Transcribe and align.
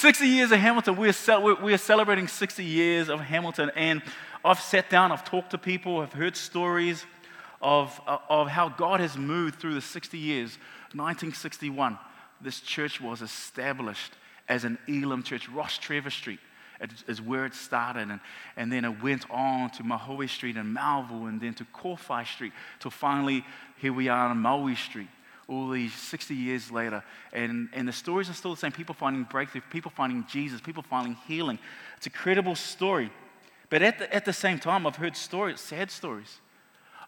60 0.00 0.26
years 0.26 0.50
of 0.50 0.58
Hamilton. 0.58 0.96
We 0.96 1.10
are, 1.10 1.54
we 1.62 1.74
are 1.74 1.78
celebrating 1.78 2.26
60 2.26 2.64
years 2.64 3.10
of 3.10 3.20
Hamilton. 3.20 3.70
And 3.76 4.00
I've 4.42 4.58
sat 4.58 4.88
down, 4.88 5.12
I've 5.12 5.26
talked 5.26 5.50
to 5.50 5.58
people, 5.58 6.00
I've 6.00 6.14
heard 6.14 6.36
stories 6.36 7.04
of, 7.60 8.00
uh, 8.06 8.16
of 8.30 8.48
how 8.48 8.70
God 8.70 9.00
has 9.00 9.18
moved 9.18 9.56
through 9.60 9.74
the 9.74 9.82
60 9.82 10.16
years. 10.16 10.52
1961, 10.94 11.98
this 12.40 12.60
church 12.60 12.98
was 12.98 13.20
established 13.20 14.14
as 14.48 14.64
an 14.64 14.78
Elim 14.88 15.22
church, 15.22 15.50
Rostrevor 15.50 16.10
Street 16.10 16.40
is 17.06 17.20
where 17.20 17.44
it 17.44 17.54
started. 17.54 18.08
And, 18.08 18.20
and 18.56 18.72
then 18.72 18.86
it 18.86 19.02
went 19.02 19.30
on 19.30 19.68
to 19.72 19.82
Mahoe 19.82 20.26
Street 20.30 20.56
and 20.56 20.72
Melville, 20.72 21.26
and 21.26 21.38
then 21.38 21.52
to 21.54 21.64
Kowhai 21.74 22.26
Street, 22.26 22.54
till 22.78 22.90
finally 22.90 23.44
here 23.76 23.92
we 23.92 24.08
are 24.08 24.28
on 24.28 24.38
Maui 24.38 24.76
Street, 24.76 25.08
all 25.50 25.68
these 25.68 25.92
60 25.94 26.34
years 26.34 26.70
later. 26.70 27.02
And, 27.32 27.68
and 27.72 27.86
the 27.86 27.92
stories 27.92 28.30
are 28.30 28.34
still 28.34 28.52
the 28.52 28.60
same 28.60 28.72
people 28.72 28.94
finding 28.94 29.24
breakthrough, 29.24 29.62
people 29.70 29.90
finding 29.90 30.24
Jesus, 30.30 30.60
people 30.60 30.82
finding 30.82 31.16
healing. 31.26 31.58
It's 31.96 32.06
a 32.06 32.10
credible 32.10 32.54
story. 32.54 33.10
But 33.68 33.82
at 33.82 33.98
the, 33.98 34.14
at 34.14 34.24
the 34.24 34.32
same 34.32 34.58
time, 34.58 34.86
I've 34.86 34.96
heard 34.96 35.16
stories, 35.16 35.60
sad 35.60 35.90
stories 35.90 36.40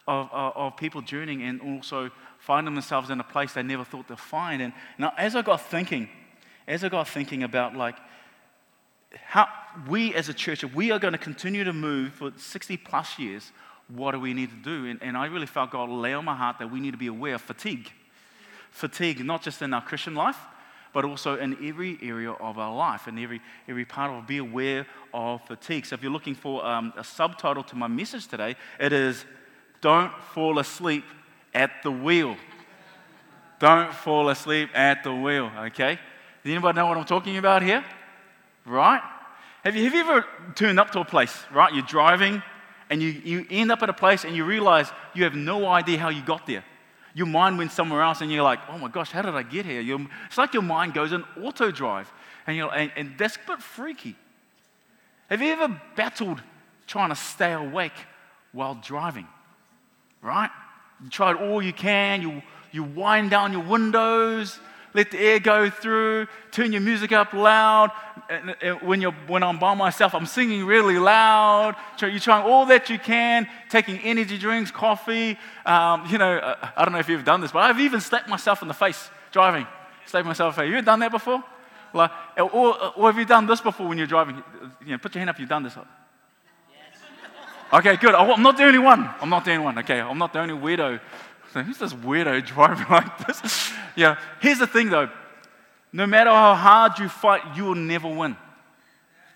of, 0.09 0.29
of, 0.33 0.53
of 0.57 0.77
people 0.77 1.01
journeying 1.03 1.43
and 1.43 1.61
also 1.61 2.11
finding 2.39 2.75
themselves 2.75 3.11
in 3.11 3.21
a 3.21 3.25
place 3.25 3.53
they 3.53 3.63
never 3.63 3.85
thought 3.85 4.09
they'd 4.09 4.19
find. 4.19 4.61
And 4.61 4.73
now, 4.99 5.13
as 5.17 5.37
I 5.37 5.43
got 5.43 5.61
thinking, 5.61 6.09
as 6.67 6.83
I 6.83 6.89
got 6.89 7.09
thinking 7.09 7.45
about 7.45 7.77
like 7.77 7.97
how 9.25 9.47
we 9.89 10.15
as 10.15 10.29
a 10.29 10.35
church, 10.35 10.65
if 10.65 10.75
we 10.75 10.91
are 10.91 10.99
going 10.99 11.13
to 11.13 11.19
continue 11.19 11.65
to 11.65 11.73
move 11.73 12.15
for 12.15 12.33
60 12.37 12.77
plus 12.79 13.19
years, 13.19 13.53
what 13.89 14.13
do 14.13 14.21
we 14.21 14.35
need 14.35 14.51
to 14.51 14.57
do? 14.57 14.87
And, 14.87 15.03
and 15.03 15.17
I 15.17 15.27
really 15.27 15.47
felt 15.47 15.71
God 15.71 15.89
lay 15.89 16.13
on 16.15 16.25
my 16.25 16.35
heart 16.35 16.59
that 16.59 16.71
we 16.71 16.81
need 16.81 16.93
to 16.93 16.99
be 16.99 17.09
aware 17.09 17.35
of 17.35 17.43
fatigue. 17.43 17.91
Fatigue, 18.73 19.25
not 19.25 19.43
just 19.43 19.63
in 19.63 19.73
our 19.73 19.83
Christian 19.83 20.17
life, 20.17 20.39
but 20.93 21.05
also 21.05 21.37
in 21.37 21.57
every 21.65 21.99
area 22.03 22.33
of 22.33 22.59
our 22.59 22.75
life, 22.75 23.07
in 23.07 23.19
every, 23.19 23.41
every 23.69 23.85
part 23.85 24.11
of 24.11 24.27
be 24.27 24.39
aware 24.39 24.87
of 25.15 25.41
fatigue. 25.47 25.87
So 25.87 25.95
if 25.95 26.03
you're 26.03 26.13
looking 26.13 26.35
for 26.35 26.65
um, 26.67 26.93
a 26.97 27.05
subtitle 27.05 27.63
to 27.65 27.77
my 27.77 27.87
message 27.87 28.27
today, 28.27 28.57
it 28.81 28.93
is 28.93 29.25
Don't 29.81 30.13
Fall 30.35 30.59
Asleep 30.59 31.05
at 31.55 31.71
the 31.83 31.91
Wheel. 31.91 32.37
Don't 33.63 33.95
fall 33.95 34.29
asleep 34.29 34.71
at 34.75 35.05
the 35.05 35.15
wheel, 35.15 35.49
okay? 35.57 35.95
Does 36.43 36.51
anybody 36.51 36.75
know 36.75 36.87
what 36.87 36.99
I'm 36.99 37.05
talking 37.05 37.37
about 37.37 37.63
here? 37.63 37.85
Right? 38.67 39.01
Have 39.63 39.77
you, 39.77 39.85
have 39.85 39.95
you 39.95 40.01
ever 40.01 40.27
turned 40.57 40.81
up 40.81 40.91
to 40.91 41.01
a 41.01 41.05
place, 41.05 41.45
right? 41.55 41.73
You're 41.73 41.85
driving 41.85 42.43
and 42.91 43.01
you, 43.01 43.11
you 43.11 43.47
end 43.51 43.71
up 43.71 43.81
at 43.85 43.89
a 43.89 43.93
place 43.93 44.25
and 44.25 44.35
you 44.35 44.45
realize 44.45 44.91
you 45.15 45.23
have 45.23 45.37
no 45.37 45.65
idea 45.67 45.97
how 45.99 46.09
you 46.09 46.23
got 46.23 46.45
there. 46.45 46.65
Your 47.15 47.27
mind 47.27 47.59
went 47.59 47.73
somewhere 47.73 48.03
else 48.03 48.21
and 48.21 48.33
you're 48.33 48.43
like, 48.43 48.61
oh 48.69 48.79
my 48.79 48.89
gosh, 48.89 49.11
how 49.11 49.23
did 49.23 49.35
I 49.35 49.43
get 49.43 49.67
here? 49.67 49.81
You're, 49.81 50.01
it's 50.27 50.39
like 50.39 50.55
your 50.55 50.63
mind 50.63 50.95
goes 50.95 51.13
in 51.13 51.25
auto 51.43 51.71
drive 51.71 52.11
and, 52.47 52.57
you're, 52.57 52.75
and, 52.75 52.91
and 52.97 53.15
that's 53.19 53.37
a 53.37 53.47
bit 53.47 53.63
freaky. 53.63 54.17
Have 55.29 55.43
you 55.43 55.53
ever 55.53 55.81
battled 55.97 56.41
trying 56.87 57.11
to 57.11 57.15
stay 57.17 57.53
awake 57.53 57.93
while 58.53 58.75
driving? 58.75 59.27
Right? 60.23 60.51
You 61.03 61.11
tried 61.11 61.37
all 61.37 61.63
you 61.63 61.73
can, 61.73 62.23
you, 62.23 62.43
you 62.71 62.83
wind 62.83 63.31
down 63.31 63.53
your 63.53 63.63
windows, 63.63 64.59
let 64.95 65.11
the 65.11 65.19
air 65.19 65.39
go 65.41 65.71
through, 65.71 66.27
turn 66.51 66.73
your 66.73 66.83
music 66.83 67.13
up 67.13 67.33
loud. 67.33 67.91
When, 68.83 69.01
you're, 69.01 69.13
when 69.27 69.43
I'm 69.43 69.59
by 69.59 69.75
myself, 69.75 70.15
I'm 70.15 70.27
singing 70.27 70.65
really 70.65 70.99
loud. 70.99 71.77
You're 72.01 72.19
trying 72.19 72.45
all 72.45 72.67
that 72.67 72.91
you 72.91 72.99
can, 72.99 73.49
taking 73.71 73.99
energy 73.99 74.39
drinks, 74.39 74.71
coffee. 74.71 75.39
Um, 75.65 76.07
you 76.09 76.19
know, 76.19 76.37
uh, 76.37 76.71
I 76.77 76.85
don't 76.85 76.93
know 76.93 76.99
if 76.99 77.09
you've 77.09 77.25
done 77.25 77.41
this, 77.41 77.53
but 77.53 77.61
I've 77.61 77.81
even 77.81 78.01
slapped 78.01 78.29
myself 78.29 78.63
in 78.63 78.69
the 78.69 78.75
face 78.75 79.11
driving. 79.31 79.67
Slapped 80.07 80.27
myself 80.27 80.55
in 80.55 80.57
the 80.57 80.63
face. 80.63 80.71
You 80.71 80.77
ever 80.79 80.85
done 80.85 81.01
that 81.01 81.11
before? 81.11 81.43
Like, 81.95 82.11
or, 82.39 82.97
or 82.97 83.11
have 83.11 83.19
you 83.19 83.25
done 83.25 83.47
this 83.47 83.61
before 83.61 83.89
when 83.89 83.99
you're 83.99 84.07
driving? 84.07 84.43
You 84.85 84.93
know, 84.93 84.99
put 84.99 85.15
your 85.15 85.21
hand 85.21 85.31
up, 85.31 85.39
you've 85.39 85.49
done 85.49 85.63
this. 85.63 85.77
Okay, 87.73 87.97
good. 87.97 88.15
I'm 88.15 88.43
not 88.43 88.59
the 88.59 88.65
only 88.65 88.79
one. 88.79 89.09
I'm 89.21 89.31
not 89.31 89.47
the 89.47 89.53
only 89.53 89.65
one. 89.65 89.79
Okay, 89.79 89.99
I'm 89.99 90.19
not 90.19 90.35
the 90.35 90.41
only 90.41 90.55
weirdo 90.55 91.01
who's 91.61 91.79
this 91.79 91.93
weirdo 91.93 92.45
driving 92.47 92.87
like 92.89 93.27
this? 93.27 93.73
yeah. 93.97 94.19
Here's 94.41 94.59
the 94.59 94.67
thing 94.67 94.91
though. 94.91 95.11
No 95.93 96.07
matter 96.07 96.31
how 96.31 96.55
hard 96.55 96.99
you 96.99 97.09
fight, 97.09 97.43
you 97.55 97.65
will 97.65 97.75
never 97.75 98.09
win. 98.09 98.37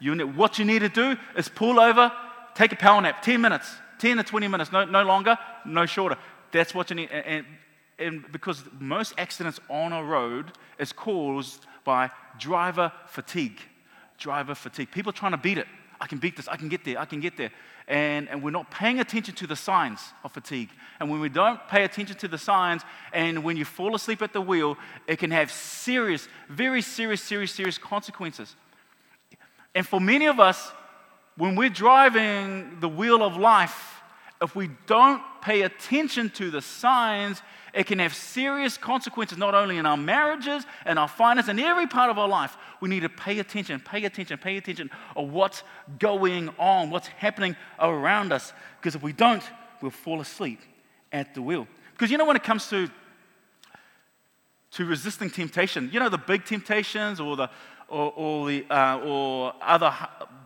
You, 0.01 0.27
what 0.27 0.59
you 0.59 0.65
need 0.65 0.81
to 0.81 0.89
do 0.89 1.17
is 1.37 1.49
pull 1.49 1.79
over, 1.79 2.11
take 2.55 2.73
a 2.73 2.77
power 2.77 3.01
nap, 3.01 3.23
10 3.23 3.41
minutes, 3.41 3.75
10 3.99 4.19
to 4.19 4.23
20 4.23 4.49
minutes, 4.49 4.73
no, 4.73 4.85
no 4.85 5.03
longer, 5.03 5.39
no 5.65 5.87
shorter. 5.87 6.17
That's 6.53 6.75
what 6.75 6.91
you 6.91 6.97
need. 6.97 7.11
And, 7.11 7.45
and 7.99 8.25
because 8.33 8.63
most 8.79 9.15
accidents 9.19 9.61
on 9.69 9.93
a 9.93 10.03
road 10.03 10.53
is 10.79 10.93
caused 10.93 11.67
by 11.85 12.11
driver 12.39 12.93
fatigue. 13.07 13.59
Driver 14.19 14.55
fatigue. 14.55 14.91
People 14.91 15.13
trying 15.13 15.33
to 15.33 15.39
beat 15.39 15.59
it. 15.59 15.67
I 16.01 16.07
can 16.07 16.19
beat 16.19 16.37
this, 16.37 16.49
I 16.49 16.57
can 16.57 16.69
get 16.69 16.85
there, 16.85 16.99
I 16.99 17.05
can 17.05 17.21
get 17.21 17.37
there 17.37 17.51
and, 17.89 18.29
and 18.29 18.43
we're 18.43 18.51
not 18.51 18.71
paying 18.71 18.99
attention 18.99 19.35
to 19.37 19.47
the 19.47 19.55
signs 19.55 20.01
of 20.25 20.33
fatigue. 20.33 20.71
And 20.99 21.11
when 21.11 21.21
we 21.21 21.29
don't 21.29 21.61
pay 21.69 21.85
attention 21.85 22.17
to 22.19 22.29
the 22.29 22.39
signs, 22.39 22.83
and 23.13 23.45
when 23.45 23.57
you 23.57 23.65
fall 23.65 23.95
asleep 23.95 24.23
at 24.23 24.33
the 24.33 24.41
wheel, 24.41 24.77
it 25.07 25.19
can 25.19 25.31
have 25.31 25.53
serious, 25.53 26.29
very 26.49 26.83
serious, 26.83 27.23
serious, 27.23 27.53
serious 27.53 27.79
consequences. 27.79 28.57
And 29.75 29.87
for 29.87 30.01
many 30.01 30.27
of 30.27 30.41
us, 30.41 30.73
when 31.37 31.55
we're 31.55 31.69
driving 31.69 32.81
the 32.81 32.89
wheel 32.89 33.23
of 33.23 33.37
life, 33.37 33.96
if 34.43 34.55
we 34.55 34.71
don't 34.87 35.23
pay 35.41 35.63
attention 35.63 36.31
to 36.31 36.51
the 36.51 36.61
signs, 36.61 37.41
it 37.73 37.87
can 37.87 37.99
have 37.99 38.15
serious 38.15 38.77
consequences 38.77 39.39
not 39.39 39.55
only 39.55 39.79
in 39.79 39.87
our 39.87 39.97
marriages 39.97 40.65
and 40.85 40.99
our 40.99 41.09
finances 41.09 41.49
and 41.49 41.61
every 41.61 41.87
part 41.87 42.11
of 42.11 42.19
our 42.19 42.29
life. 42.29 42.57
We 42.81 42.89
need 42.89 43.01
to 43.01 43.09
pay 43.09 43.39
attention, 43.39 43.81
pay 43.81 44.05
attention, 44.05 44.39
pay 44.39 44.57
attention 44.57 44.91
of 45.15 45.31
what's 45.31 45.63
going 45.99 46.51
on, 46.59 46.91
what's 46.91 47.07
happening 47.09 47.57
around 47.79 48.33
us. 48.33 48.53
Because 48.79 48.95
if 48.95 49.03
we 49.03 49.13
don't, 49.13 49.43
we'll 49.81 49.91
fall 49.91 50.21
asleep 50.21 50.61
at 51.13 51.35
the 51.35 51.43
wheel. 51.43 51.67
Because 51.93 52.11
you 52.11 52.19
know, 52.19 52.27
when 52.27 52.37
it 52.37 52.45
comes 52.45 52.69
to 52.71 52.91
to 54.73 54.85
resisting 54.85 55.31
temptation, 55.31 55.89
you 55.93 56.01
know, 56.01 56.11
the 56.11 56.19
big 56.19 56.45
temptations 56.45 57.19
or 57.19 57.37
the 57.37 57.49
or, 57.89 58.13
or 58.17 58.49
the 58.49 58.67
uh, 58.71 58.99
or 58.99 59.53
other 59.61 59.95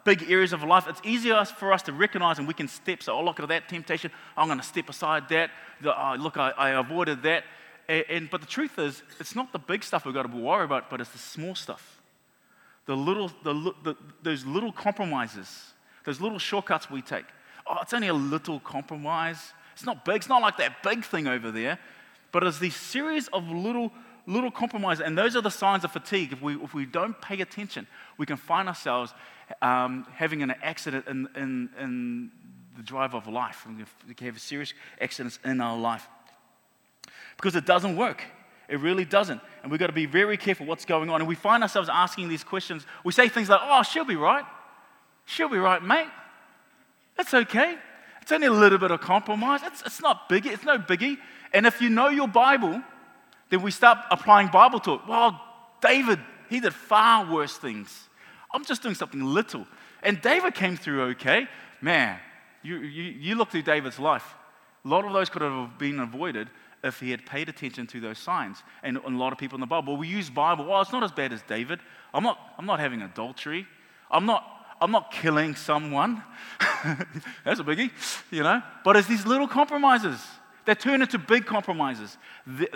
big 0.05 0.31
areas 0.31 0.53
of 0.53 0.63
life, 0.63 0.87
it's 0.89 1.01
easier 1.05 1.45
for 1.45 1.73
us 1.73 1.83
to 1.83 1.93
recognize 1.93 2.39
and 2.39 2.49
we 2.49 2.55
can 2.55 2.69
step. 2.69 3.03
So, 3.03 3.15
oh, 3.15 3.25
look 3.25 3.41
at 3.41 3.49
that 3.49 3.69
temptation. 3.69 4.11
I'm 4.37 4.47
going 4.49 4.59
to 4.59 4.65
step 4.65 4.89
aside 4.89 5.29
that. 5.29 5.51
Oh, 5.85 6.17
look, 6.19 6.37
I, 6.37 6.51
I, 6.51 6.71
avoided 6.71 7.23
that. 7.23 7.45
And, 7.89 8.05
and, 8.09 8.31
but 8.31 8.41
the 8.41 8.47
truth 8.47 8.79
is, 8.79 9.03
it's 9.19 9.35
not 9.35 9.53
the 9.53 9.59
big 9.59 9.83
stuff 9.85 10.05
we've 10.05 10.15
got 10.15 10.31
to 10.31 10.37
worry 10.37 10.65
about, 10.65 10.91
but 10.91 11.01
it's 11.01 11.11
the 11.11 11.19
small 11.19 11.55
stuff. 11.55 12.01
The 12.87 12.97
little, 12.97 13.31
the, 13.45 13.75
the, 13.83 13.97
those 14.23 14.45
little 14.45 14.73
compromises, 14.73 15.73
those 16.05 16.21
little 16.21 16.39
shortcuts 16.39 16.91
we 16.91 17.03
take. 17.03 17.27
Oh, 17.67 17.79
it's 17.83 17.93
only 17.93 18.09
a 18.09 18.15
little 18.15 18.61
compromise. 18.61 19.53
It's 19.75 19.85
not 19.85 20.05
big. 20.05 20.17
It's 20.17 20.29
not 20.29 20.43
like 20.43 20.57
that 20.57 20.83
big 20.83 21.05
thing 21.05 21.27
over 21.27 21.51
there. 21.51 21.79
But 22.33 22.45
it's 22.45 22.59
these 22.59 22.77
series 22.77 23.29
of 23.29 23.49
little 23.49 23.93
little 24.31 24.51
compromises, 24.51 25.05
and 25.05 25.19
those 25.19 25.37
are 25.37 25.43
the 25.43 25.51
signs 25.51 25.85
of 25.85 25.93
fatigue. 25.93 26.33
If 26.33 26.41
we, 26.41 26.55
if 26.57 26.73
we 26.73 26.87
don't 26.87 27.21
pay 27.21 27.41
attention, 27.41 27.87
we 28.17 28.27
can 28.27 28.37
find 28.37 28.69
ourselves 28.69 29.13
um, 29.61 30.07
having 30.15 30.43
an 30.43 30.55
accident 30.63 31.07
in, 31.09 31.29
in, 31.35 31.69
in 31.79 32.31
the 32.77 32.83
drive 32.83 33.15
of 33.15 33.27
life. 33.27 33.67
We 34.09 34.15
can 34.15 34.27
have 34.27 34.41
serious 34.41 34.73
accidents 35.01 35.39
in 35.45 35.61
our 35.61 35.77
life. 35.77 36.09
Because 37.37 37.57
it 37.57 37.67
doesn't 37.67 37.97
work. 37.97 38.23
It 38.69 38.79
really 38.79 39.05
doesn't. 39.05 39.41
And 39.63 39.71
we've 39.71 39.81
got 39.81 39.89
to 39.89 39.93
be 39.93 40.07
very 40.07 40.37
careful 40.37 40.67
what's 40.67 40.85
going 40.85 41.11
on. 41.11 41.21
And 41.21 41.29
we 41.29 41.35
find 41.35 41.63
ourselves 41.63 41.89
asking 41.93 42.29
these 42.29 42.45
questions. 42.45 42.87
We 43.05 43.13
say 43.13 43.29
things 43.29 43.49
like, 43.49 43.61
oh, 43.63 43.83
she'll 43.83 44.05
be 44.05 44.17
right. 44.17 44.45
She'll 45.25 45.49
be 45.49 45.59
right, 45.59 45.83
mate. 45.83 46.09
That's 47.17 47.35
okay. 47.35 47.77
It's 48.23 48.31
only 48.31 48.47
a 48.47 48.53
little 48.53 48.79
bit 48.79 48.93
of 48.93 49.01
compromise. 49.01 49.61
It's, 49.65 49.83
it's 49.83 50.01
not 50.01 50.29
biggie. 50.29 50.53
It's 50.53 50.65
no 50.65 50.79
biggie. 50.79 51.19
And 51.53 51.67
if 51.67 51.83
you 51.83 51.89
know 51.89 52.09
your 52.09 52.29
Bible, 52.29 52.81
then 53.51 53.63
we 53.63 53.71
start 53.71 53.99
applying 54.11 54.49
Bible 54.49 54.81
to 54.81 54.95
it. 54.95 55.01
Well, 55.07 55.41
David, 55.83 56.21
he 56.49 56.61
did 56.61 56.73
far 56.73 57.31
worse 57.31 57.57
things. 57.57 58.09
I'm 58.53 58.65
just 58.65 58.83
doing 58.83 58.95
something 58.95 59.23
little. 59.23 59.67
And 60.03 60.21
David 60.21 60.55
came 60.55 60.77
through 60.77 61.03
okay. 61.11 61.47
Man, 61.81 62.19
you, 62.63 62.79
you, 62.79 63.03
you 63.03 63.35
look 63.35 63.51
through 63.51 63.63
David's 63.63 63.99
life. 63.99 64.35
A 64.85 64.89
lot 64.89 65.05
of 65.05 65.13
those 65.13 65.29
could 65.29 65.43
have 65.43 65.79
been 65.79 66.01
avoided 66.01 66.49
if 66.83 67.01
he 67.01 67.11
had 67.11 67.27
paid 67.27 67.49
attention 67.49 67.87
to 67.89 68.01
those 68.01 68.19
signs. 68.19 68.63
And, 68.83 68.97
a 68.97 69.09
lot 69.09 69.33
of 69.33 69.39
people 69.39 69.57
in 69.57 69.61
the 69.61 69.67
Bible, 69.67 69.97
we 69.97 70.09
use 70.09 70.31
Bible, 70.31 70.65
well, 70.65 70.81
it's 70.81 70.93
not 70.93 71.03
as 71.03 71.13
bad 71.13 71.33
as 71.33 71.43
David. 71.43 71.81
I'm 72.15 72.23
not, 72.23 72.39
I'm 72.57 72.67
not 72.67 72.81
having 72.81 73.03
adultery. 73.03 73.67
I'm 74.11 74.27
not, 74.27 74.45
I'm 74.81 74.91
not 74.91 75.11
killing 75.13 75.55
someone. 75.55 76.23
That's 77.45 77.61
a 77.61 77.65
biggie, 77.65 77.91
you 78.31 78.43
know. 78.43 78.63
But 78.85 78.97
it's 78.97 79.09
these 79.09 79.27
little 79.27 79.47
compromises 79.47 80.19
that 80.67 80.81
turn 80.81 81.03
into 81.03 81.19
big 81.19 81.47
compromises. 81.47 82.17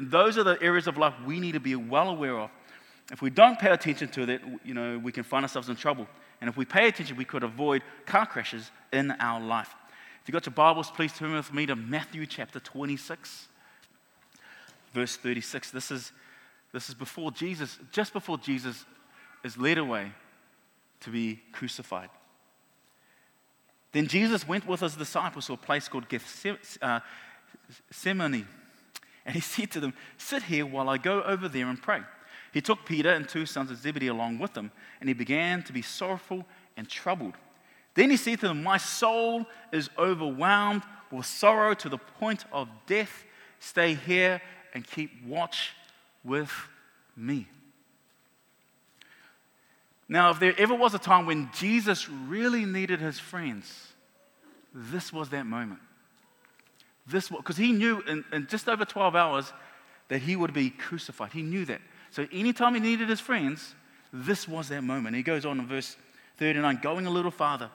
those 0.00 0.38
are 0.38 0.44
the 0.44 0.60
areas 0.62 0.86
of 0.86 0.96
life 0.96 1.14
we 1.26 1.40
need 1.40 1.52
to 1.52 1.60
be 1.60 1.74
well 1.76 2.08
aware 2.08 2.38
of. 2.38 2.50
If 3.12 3.20
we 3.20 3.30
don't 3.30 3.58
pay 3.58 3.70
attention 3.70 4.08
to 4.08 4.26
that, 4.26 4.40
you 4.64 4.74
know, 4.74 4.98
we 4.98 5.12
can 5.12 5.24
find 5.24 5.44
ourselves 5.44 5.68
in 5.68 5.76
trouble. 5.76 6.06
And 6.40 6.48
if 6.48 6.56
we 6.56 6.64
pay 6.64 6.88
attention, 6.88 7.16
we 7.16 7.24
could 7.24 7.42
avoid 7.42 7.82
car 8.06 8.26
crashes 8.26 8.70
in 8.92 9.10
our 9.12 9.40
life. 9.40 9.74
If 10.22 10.28
you've 10.28 10.32
got 10.32 10.46
your 10.46 10.54
Bibles, 10.54 10.90
please 10.90 11.12
turn 11.12 11.32
with 11.32 11.52
me 11.52 11.66
to 11.66 11.76
Matthew 11.76 12.26
chapter 12.26 12.58
26, 12.58 13.48
verse 14.94 15.16
36. 15.16 15.70
This 15.70 15.90
is, 15.90 16.12
this 16.72 16.88
is 16.88 16.94
before 16.94 17.30
Jesus, 17.30 17.78
just 17.92 18.14
before 18.14 18.38
Jesus 18.38 18.86
is 19.44 19.58
led 19.58 19.76
away 19.76 20.12
to 21.00 21.10
be 21.10 21.40
crucified. 21.52 22.08
Then 23.92 24.08
Jesus 24.08 24.48
went 24.48 24.66
with 24.66 24.80
his 24.80 24.96
disciples 24.96 25.46
to 25.46 25.52
a 25.52 25.56
place 25.56 25.88
called 25.88 26.08
Gethsemane, 26.08 26.58
uh, 26.82 27.00
and 29.26 29.34
he 29.34 29.40
said 29.40 29.70
to 29.72 29.80
them, 29.80 29.94
Sit 30.18 30.44
here 30.44 30.66
while 30.66 30.88
I 30.88 30.98
go 30.98 31.22
over 31.22 31.48
there 31.48 31.66
and 31.66 31.80
pray. 31.80 32.02
He 32.52 32.60
took 32.60 32.86
Peter 32.86 33.10
and 33.10 33.28
two 33.28 33.46
sons 33.46 33.70
of 33.70 33.78
Zebedee 33.78 34.06
along 34.06 34.38
with 34.38 34.56
him, 34.56 34.70
and 35.00 35.08
he 35.08 35.14
began 35.14 35.62
to 35.64 35.72
be 35.72 35.82
sorrowful 35.82 36.44
and 36.76 36.88
troubled. 36.88 37.34
Then 37.94 38.10
he 38.10 38.16
said 38.16 38.40
to 38.40 38.48
them, 38.48 38.62
My 38.62 38.76
soul 38.76 39.46
is 39.72 39.90
overwhelmed 39.98 40.82
with 41.10 41.26
sorrow 41.26 41.74
to 41.74 41.88
the 41.88 41.98
point 41.98 42.44
of 42.52 42.68
death. 42.86 43.24
Stay 43.58 43.94
here 43.94 44.40
and 44.72 44.86
keep 44.86 45.10
watch 45.26 45.72
with 46.22 46.52
me. 47.16 47.48
Now, 50.08 50.30
if 50.30 50.38
there 50.38 50.54
ever 50.58 50.74
was 50.74 50.94
a 50.94 50.98
time 50.98 51.26
when 51.26 51.50
Jesus 51.54 52.08
really 52.08 52.66
needed 52.66 53.00
his 53.00 53.18
friends, 53.18 53.88
this 54.74 55.12
was 55.12 55.30
that 55.30 55.46
moment. 55.46 55.80
This 57.06 57.28
because 57.28 57.56
he 57.56 57.72
knew 57.72 58.00
in, 58.08 58.24
in 58.32 58.46
just 58.46 58.68
over 58.68 58.84
12 58.84 59.14
hours 59.14 59.52
that 60.08 60.22
he 60.22 60.36
would 60.36 60.52
be 60.52 60.70
crucified. 60.70 61.32
He 61.32 61.42
knew 61.42 61.64
that. 61.66 61.80
So 62.10 62.26
anytime 62.32 62.74
he 62.74 62.80
needed 62.80 63.08
his 63.08 63.20
friends, 63.20 63.74
this 64.12 64.46
was 64.46 64.68
that 64.68 64.82
moment. 64.82 65.16
He 65.16 65.22
goes 65.22 65.44
on 65.44 65.58
in 65.58 65.66
verse 65.66 65.96
39, 66.38 66.78
going 66.82 67.06
a 67.06 67.10
little 67.10 67.30
farther. 67.30 67.70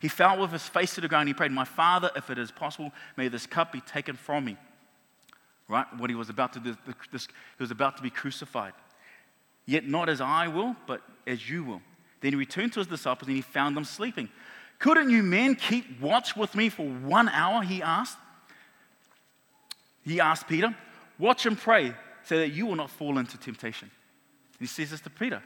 He 0.00 0.08
fell 0.08 0.38
with 0.38 0.52
his 0.52 0.66
face 0.66 0.94
to 0.94 1.00
the 1.00 1.08
ground. 1.08 1.28
He 1.28 1.34
prayed, 1.34 1.52
My 1.52 1.64
Father, 1.64 2.10
if 2.16 2.30
it 2.30 2.38
is 2.38 2.50
possible, 2.50 2.92
may 3.16 3.28
this 3.28 3.46
cup 3.46 3.72
be 3.72 3.80
taken 3.80 4.16
from 4.16 4.44
me. 4.44 4.56
Right? 5.68 5.86
What 5.96 6.10
he 6.10 6.16
was 6.16 6.30
about 6.30 6.52
to 6.54 6.60
do, 6.60 6.76
this, 7.12 7.26
he 7.26 7.62
was 7.62 7.70
about 7.70 7.96
to 7.98 8.02
be 8.02 8.10
crucified. 8.10 8.72
Yet 9.66 9.86
not 9.86 10.08
as 10.08 10.20
I 10.20 10.48
will, 10.48 10.74
but 10.86 11.02
as 11.26 11.48
you 11.48 11.64
will. 11.64 11.82
Then 12.20 12.32
he 12.32 12.36
returned 12.36 12.72
to 12.74 12.80
his 12.80 12.86
disciples 12.86 13.28
and 13.28 13.36
he 13.36 13.42
found 13.42 13.76
them 13.76 13.84
sleeping. 13.84 14.28
Couldn't 14.78 15.10
you 15.10 15.22
men 15.22 15.54
keep 15.54 16.00
watch 16.00 16.34
with 16.34 16.54
me 16.54 16.70
for 16.70 16.86
one 16.86 17.28
hour? 17.28 17.62
He 17.62 17.82
asked. 17.82 18.18
He 20.02 20.20
asked 20.20 20.48
Peter, 20.48 20.74
Watch 21.18 21.46
and 21.46 21.58
pray 21.58 21.94
so 22.24 22.38
that 22.38 22.50
you 22.50 22.66
will 22.66 22.76
not 22.76 22.90
fall 22.90 23.18
into 23.18 23.36
temptation. 23.38 23.90
He 24.58 24.66
says 24.66 24.90
this 24.90 25.00
to 25.02 25.10
Peter 25.10 25.42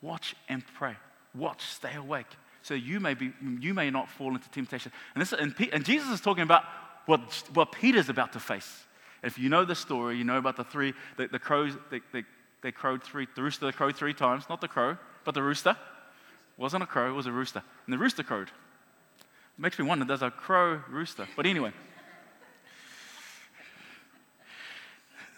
Watch 0.00 0.34
and 0.48 0.62
pray. 0.74 0.96
Watch, 1.34 1.62
stay 1.62 1.94
awake, 1.94 2.26
so 2.62 2.74
you 2.74 3.00
may, 3.00 3.14
be, 3.14 3.32
you 3.60 3.74
may 3.74 3.90
not 3.90 4.08
fall 4.08 4.34
into 4.34 4.48
temptation. 4.50 4.92
And, 5.14 5.20
this, 5.20 5.32
and, 5.32 5.54
and 5.72 5.84
Jesus 5.84 6.08
is 6.08 6.20
talking 6.20 6.42
about 6.42 6.64
what, 7.06 7.20
what 7.54 7.72
Peter's 7.72 8.08
about 8.08 8.32
to 8.32 8.40
face. 8.40 8.84
If 9.22 9.38
you 9.38 9.48
know 9.48 9.64
the 9.64 9.74
story, 9.74 10.16
you 10.16 10.24
know 10.24 10.38
about 10.38 10.56
the 10.56 10.64
three, 10.64 10.94
the, 11.16 11.26
the 11.28 11.38
crows, 11.38 11.76
they, 11.90 12.00
they, 12.12 12.24
they 12.62 12.72
crowed 12.72 13.02
three, 13.02 13.26
the 13.34 13.42
rooster 13.42 13.70
crowed 13.72 13.96
three 13.96 14.14
times, 14.14 14.44
not 14.48 14.60
the 14.60 14.68
crow, 14.68 14.96
but 15.24 15.34
the 15.34 15.42
rooster. 15.42 15.70
It 15.70 16.60
wasn't 16.60 16.82
a 16.82 16.86
crow, 16.86 17.10
it 17.10 17.14
was 17.14 17.26
a 17.26 17.32
rooster. 17.32 17.62
And 17.86 17.92
the 17.92 17.98
rooster 17.98 18.22
crowed. 18.22 18.48
It 18.48 19.60
makes 19.60 19.78
me 19.78 19.84
wonder, 19.84 20.04
there's 20.04 20.22
a 20.22 20.30
crow 20.30 20.80
rooster. 20.88 21.26
But 21.36 21.46
anyway. 21.46 21.72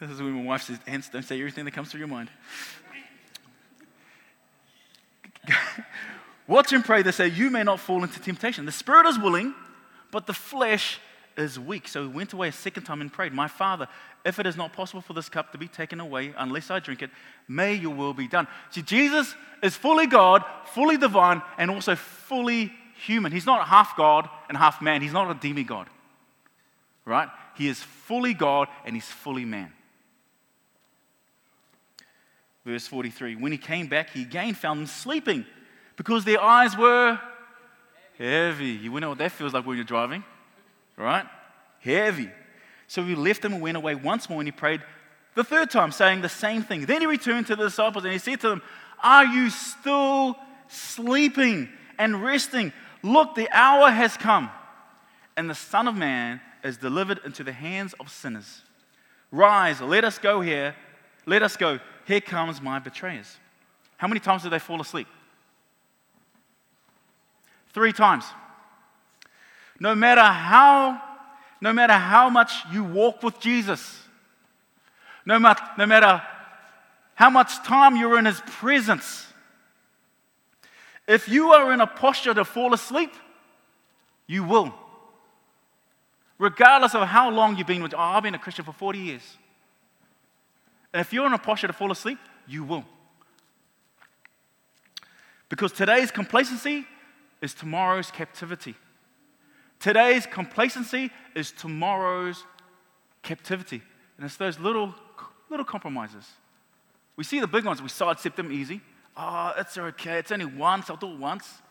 This 0.00 0.10
is 0.10 0.22
when 0.22 0.32
my 0.32 0.42
wife 0.42 0.62
says, 0.62 0.78
Ants, 0.86 1.10
don't 1.10 1.22
say 1.22 1.38
everything 1.38 1.66
that 1.66 1.72
comes 1.72 1.90
through 1.90 1.98
your 1.98 2.08
mind. 2.08 2.30
Watch 6.46 6.72
and 6.72 6.82
pray, 6.84 7.02
they 7.02 7.12
say, 7.12 7.28
you 7.28 7.50
may 7.50 7.62
not 7.62 7.78
fall 7.80 8.02
into 8.02 8.18
temptation. 8.18 8.64
The 8.64 8.72
spirit 8.72 9.06
is 9.06 9.18
willing, 9.18 9.54
but 10.10 10.26
the 10.26 10.32
flesh 10.32 10.98
is 11.36 11.58
weak. 11.58 11.86
So 11.86 12.02
he 12.02 12.08
went 12.08 12.32
away 12.32 12.48
a 12.48 12.52
second 12.52 12.84
time 12.84 13.02
and 13.02 13.12
prayed, 13.12 13.34
My 13.34 13.46
Father, 13.46 13.88
if 14.24 14.38
it 14.38 14.46
is 14.46 14.56
not 14.56 14.72
possible 14.72 15.02
for 15.02 15.12
this 15.12 15.28
cup 15.28 15.52
to 15.52 15.58
be 15.58 15.68
taken 15.68 16.00
away 16.00 16.34
unless 16.36 16.70
I 16.70 16.80
drink 16.80 17.02
it, 17.02 17.10
may 17.46 17.74
your 17.74 17.94
will 17.94 18.14
be 18.14 18.26
done. 18.26 18.48
See, 18.70 18.82
Jesus 18.82 19.34
is 19.62 19.76
fully 19.76 20.06
God, 20.06 20.44
fully 20.72 20.96
divine, 20.96 21.42
and 21.58 21.70
also 21.70 21.94
fully 21.94 22.72
human. 23.04 23.32
He's 23.32 23.46
not 23.46 23.68
half 23.68 23.96
God 23.96 24.28
and 24.48 24.56
half 24.56 24.80
man. 24.80 25.02
He's 25.02 25.12
not 25.12 25.30
a 25.30 25.34
demigod, 25.34 25.88
right? 27.04 27.28
He 27.54 27.68
is 27.68 27.80
fully 27.80 28.34
God 28.34 28.68
and 28.84 28.94
he's 28.94 29.06
fully 29.06 29.44
man. 29.44 29.72
Verse 32.64 32.86
43 32.86 33.36
When 33.36 33.52
he 33.52 33.58
came 33.58 33.86
back, 33.86 34.10
he 34.10 34.22
again 34.22 34.54
found 34.54 34.80
them 34.80 34.86
sleeping 34.86 35.44
because 35.96 36.24
their 36.24 36.40
eyes 36.40 36.76
were 36.76 37.18
heavy. 38.18 38.70
You 38.70 38.98
know 39.00 39.10
what 39.10 39.18
that 39.18 39.32
feels 39.32 39.54
like 39.54 39.66
when 39.66 39.76
you're 39.76 39.84
driving, 39.84 40.24
right? 40.96 41.24
Heavy. 41.80 42.30
So 42.86 43.04
he 43.04 43.14
left 43.14 43.42
them 43.42 43.52
and 43.54 43.62
went 43.62 43.76
away 43.76 43.94
once 43.94 44.28
more 44.28 44.40
and 44.40 44.48
he 44.48 44.52
prayed 44.52 44.82
the 45.34 45.44
third 45.44 45.70
time, 45.70 45.92
saying 45.92 46.22
the 46.22 46.28
same 46.28 46.62
thing. 46.62 46.86
Then 46.86 47.00
he 47.00 47.06
returned 47.06 47.46
to 47.46 47.56
the 47.56 47.64
disciples 47.64 48.04
and 48.04 48.12
he 48.12 48.18
said 48.18 48.40
to 48.40 48.48
them, 48.48 48.62
Are 49.02 49.24
you 49.24 49.48
still 49.48 50.36
sleeping 50.68 51.68
and 51.98 52.22
resting? 52.22 52.72
Look, 53.02 53.34
the 53.34 53.48
hour 53.50 53.90
has 53.90 54.16
come, 54.16 54.50
and 55.36 55.48
the 55.48 55.54
Son 55.54 55.88
of 55.88 55.94
Man 55.94 56.40
is 56.62 56.76
delivered 56.76 57.20
into 57.24 57.44
the 57.44 57.52
hands 57.52 57.94
of 58.00 58.10
sinners. 58.10 58.62
Rise, 59.30 59.80
let 59.80 60.04
us 60.04 60.18
go 60.18 60.40
here. 60.40 60.74
Let 61.26 61.42
us 61.42 61.56
go. 61.56 61.78
Here 62.06 62.20
comes 62.20 62.60
my 62.60 62.78
betrayers. 62.78 63.36
How 63.96 64.08
many 64.08 64.20
times 64.20 64.42
did 64.42 64.52
they 64.52 64.58
fall 64.58 64.80
asleep? 64.80 65.06
Three 67.72 67.92
times. 67.92 68.24
No 69.78 69.94
matter 69.94 70.22
how, 70.22 71.00
no 71.60 71.72
matter 71.72 71.94
how 71.94 72.28
much 72.28 72.52
you 72.72 72.84
walk 72.84 73.22
with 73.22 73.40
Jesus, 73.40 73.98
no, 75.24 75.38
matter, 75.38 75.62
no 75.78 75.86
matter 75.86 76.22
how 77.14 77.30
much 77.30 77.62
time 77.64 77.96
you're 77.96 78.18
in 78.18 78.24
his 78.24 78.40
presence, 78.46 79.26
if 81.06 81.28
you 81.28 81.50
are 81.50 81.72
in 81.72 81.80
a 81.80 81.86
posture 81.86 82.34
to 82.34 82.44
fall 82.44 82.72
asleep, 82.72 83.12
you 84.26 84.44
will. 84.44 84.74
Regardless 86.38 86.94
of 86.94 87.06
how 87.06 87.30
long 87.30 87.56
you've 87.56 87.66
been 87.66 87.82
with, 87.82 87.94
oh, 87.94 87.98
I've 87.98 88.22
been 88.22 88.34
a 88.34 88.38
Christian 88.38 88.64
for 88.64 88.72
40 88.72 88.98
years. 88.98 89.36
And 90.92 91.00
if 91.00 91.12
you're 91.12 91.26
in 91.26 91.32
a 91.32 91.38
posture 91.38 91.68
to 91.68 91.72
fall 91.72 91.92
asleep, 91.92 92.18
you 92.46 92.64
will. 92.64 92.84
Because 95.48 95.72
today's 95.72 96.10
complacency 96.10 96.86
is 97.40 97.54
tomorrow's 97.54 98.10
captivity. 98.10 98.74
Today's 99.78 100.26
complacency 100.26 101.10
is 101.34 101.52
tomorrow's 101.52 102.44
captivity. 103.22 103.82
And 104.16 104.26
it's 104.26 104.36
those 104.36 104.58
little, 104.58 104.94
little 105.48 105.64
compromises. 105.64 106.26
We 107.16 107.24
see 107.24 107.40
the 107.40 107.46
big 107.46 107.64
ones, 107.64 107.82
we 107.82 107.88
sidestep 107.88 108.36
them 108.36 108.52
easy. 108.52 108.80
Oh, 109.16 109.52
it's 109.58 109.76
okay, 109.76 110.18
it's 110.18 110.32
only 110.32 110.46
once, 110.46 110.88
I'll 110.88 110.96
do 110.96 111.10
it 111.10 111.18
once. 111.18 111.62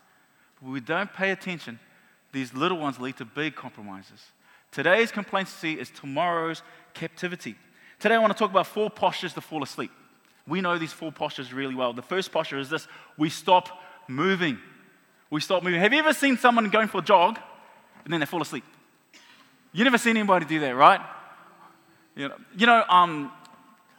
But 0.61 0.71
we 0.71 0.79
don't 0.79 1.11
pay 1.13 1.31
attention. 1.31 1.79
These 2.31 2.53
little 2.53 2.77
ones 2.77 2.99
lead 2.99 3.17
to 3.17 3.25
big 3.25 3.55
compromises. 3.55 4.21
Today's 4.71 5.11
complacency 5.11 5.73
is 5.79 5.89
tomorrow's 5.89 6.61
captivity. 6.93 7.55
Today, 7.99 8.15
I 8.15 8.19
want 8.19 8.31
to 8.31 8.39
talk 8.39 8.49
about 8.49 8.67
four 8.67 8.89
postures 8.89 9.33
to 9.33 9.41
fall 9.41 9.61
asleep. 9.61 9.91
We 10.47 10.61
know 10.61 10.77
these 10.77 10.93
four 10.93 11.11
postures 11.11 11.53
really 11.53 11.75
well. 11.75 11.91
The 11.91 12.01
first 12.01 12.31
posture 12.31 12.57
is 12.57 12.69
this 12.69 12.87
we 13.17 13.29
stop 13.29 13.69
moving. 14.07 14.57
We 15.29 15.41
stop 15.41 15.63
moving. 15.63 15.79
Have 15.81 15.93
you 15.93 15.99
ever 15.99 16.13
seen 16.13 16.37
someone 16.37 16.69
going 16.69 16.87
for 16.87 16.99
a 16.99 17.03
jog 17.03 17.37
and 18.03 18.11
then 18.11 18.21
they 18.21 18.25
fall 18.25 18.41
asleep? 18.41 18.63
You 19.73 19.83
never 19.83 19.97
seen 19.97 20.17
anybody 20.17 20.45
do 20.45 20.61
that, 20.61 20.75
right? 20.75 21.01
You 22.15 22.29
know, 22.29 22.35
you 22.57 22.65
know 22.65 22.83
um, 22.89 23.31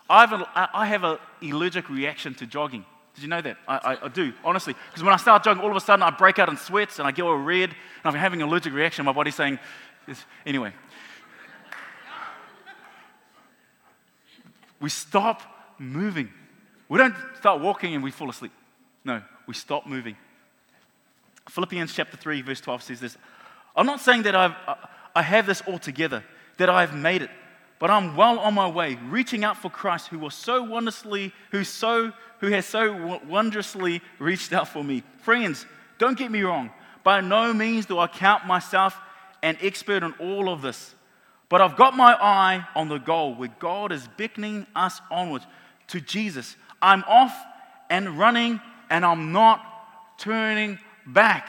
I 0.08 0.26
have, 0.26 0.40
a, 0.40 0.70
I 0.74 0.86
have 0.86 1.04
an 1.04 1.18
allergic 1.42 1.88
reaction 1.88 2.34
to 2.36 2.46
jogging. 2.46 2.84
Did 3.14 3.22
you 3.22 3.28
know 3.28 3.40
that? 3.42 3.58
I, 3.68 3.76
I, 3.76 4.04
I 4.06 4.08
do, 4.08 4.32
honestly. 4.42 4.74
Because 4.88 5.04
when 5.04 5.12
I 5.12 5.18
start 5.18 5.44
jogging, 5.44 5.62
all 5.62 5.70
of 5.70 5.76
a 5.76 5.80
sudden 5.80 6.02
I 6.02 6.10
break 6.10 6.38
out 6.38 6.48
in 6.48 6.56
sweats 6.56 6.98
and 6.98 7.06
I 7.06 7.12
get 7.12 7.22
all 7.22 7.36
red 7.36 7.68
and 7.68 7.76
I'm 8.04 8.14
having 8.14 8.40
an 8.40 8.48
allergic 8.48 8.72
reaction. 8.72 9.04
My 9.04 9.12
body's 9.12 9.34
saying, 9.34 9.58
anyway. 10.46 10.72
We 14.80 14.88
stop 14.88 15.42
moving. 15.78 16.30
We 16.88 16.98
don't 16.98 17.14
start 17.38 17.60
walking 17.60 17.94
and 17.94 18.02
we 18.02 18.10
fall 18.10 18.30
asleep. 18.30 18.52
No, 19.04 19.22
we 19.46 19.54
stop 19.54 19.86
moving. 19.86 20.16
Philippians 21.48 21.92
chapter 21.92 22.16
3, 22.16 22.42
verse 22.42 22.60
12 22.60 22.82
says 22.82 23.00
this 23.00 23.16
I'm 23.76 23.86
not 23.86 24.00
saying 24.00 24.22
that 24.22 24.34
I've, 24.34 24.54
I 25.14 25.22
have 25.22 25.46
this 25.46 25.62
all 25.62 25.78
together, 25.78 26.24
that 26.58 26.68
I've 26.68 26.94
made 26.94 27.22
it, 27.22 27.30
but 27.78 27.90
I'm 27.90 28.16
well 28.16 28.38
on 28.38 28.54
my 28.54 28.68
way, 28.68 28.98
reaching 29.08 29.44
out 29.44 29.56
for 29.56 29.70
Christ 29.70 30.08
who 30.08 30.18
was 30.18 30.34
so 30.34 30.62
wondrously, 30.62 31.32
who, 31.50 31.64
so, 31.64 32.12
who 32.40 32.48
has 32.48 32.66
so 32.66 33.20
wondrously 33.26 34.02
reached 34.18 34.52
out 34.52 34.68
for 34.68 34.84
me. 34.84 35.02
Friends, 35.22 35.66
don't 35.98 36.18
get 36.18 36.30
me 36.30 36.42
wrong. 36.42 36.70
By 37.02 37.20
no 37.20 37.54
means 37.54 37.86
do 37.86 37.98
I 37.98 38.06
count 38.06 38.46
myself 38.46 38.98
an 39.42 39.56
expert 39.62 40.02
in 40.02 40.12
all 40.20 40.50
of 40.50 40.62
this. 40.62 40.94
But 41.50 41.60
I've 41.60 41.76
got 41.76 41.94
my 41.94 42.14
eye 42.14 42.66
on 42.74 42.88
the 42.88 42.98
goal 42.98 43.34
where 43.34 43.50
God 43.58 43.92
is 43.92 44.08
beckoning 44.16 44.66
us 44.74 45.00
onwards 45.10 45.46
to 45.88 46.00
Jesus. 46.00 46.56
I'm 46.80 47.04
off 47.06 47.36
and 47.90 48.18
running 48.18 48.60
and 48.88 49.04
I'm 49.04 49.32
not 49.32 49.60
turning 50.16 50.78
back. 51.06 51.48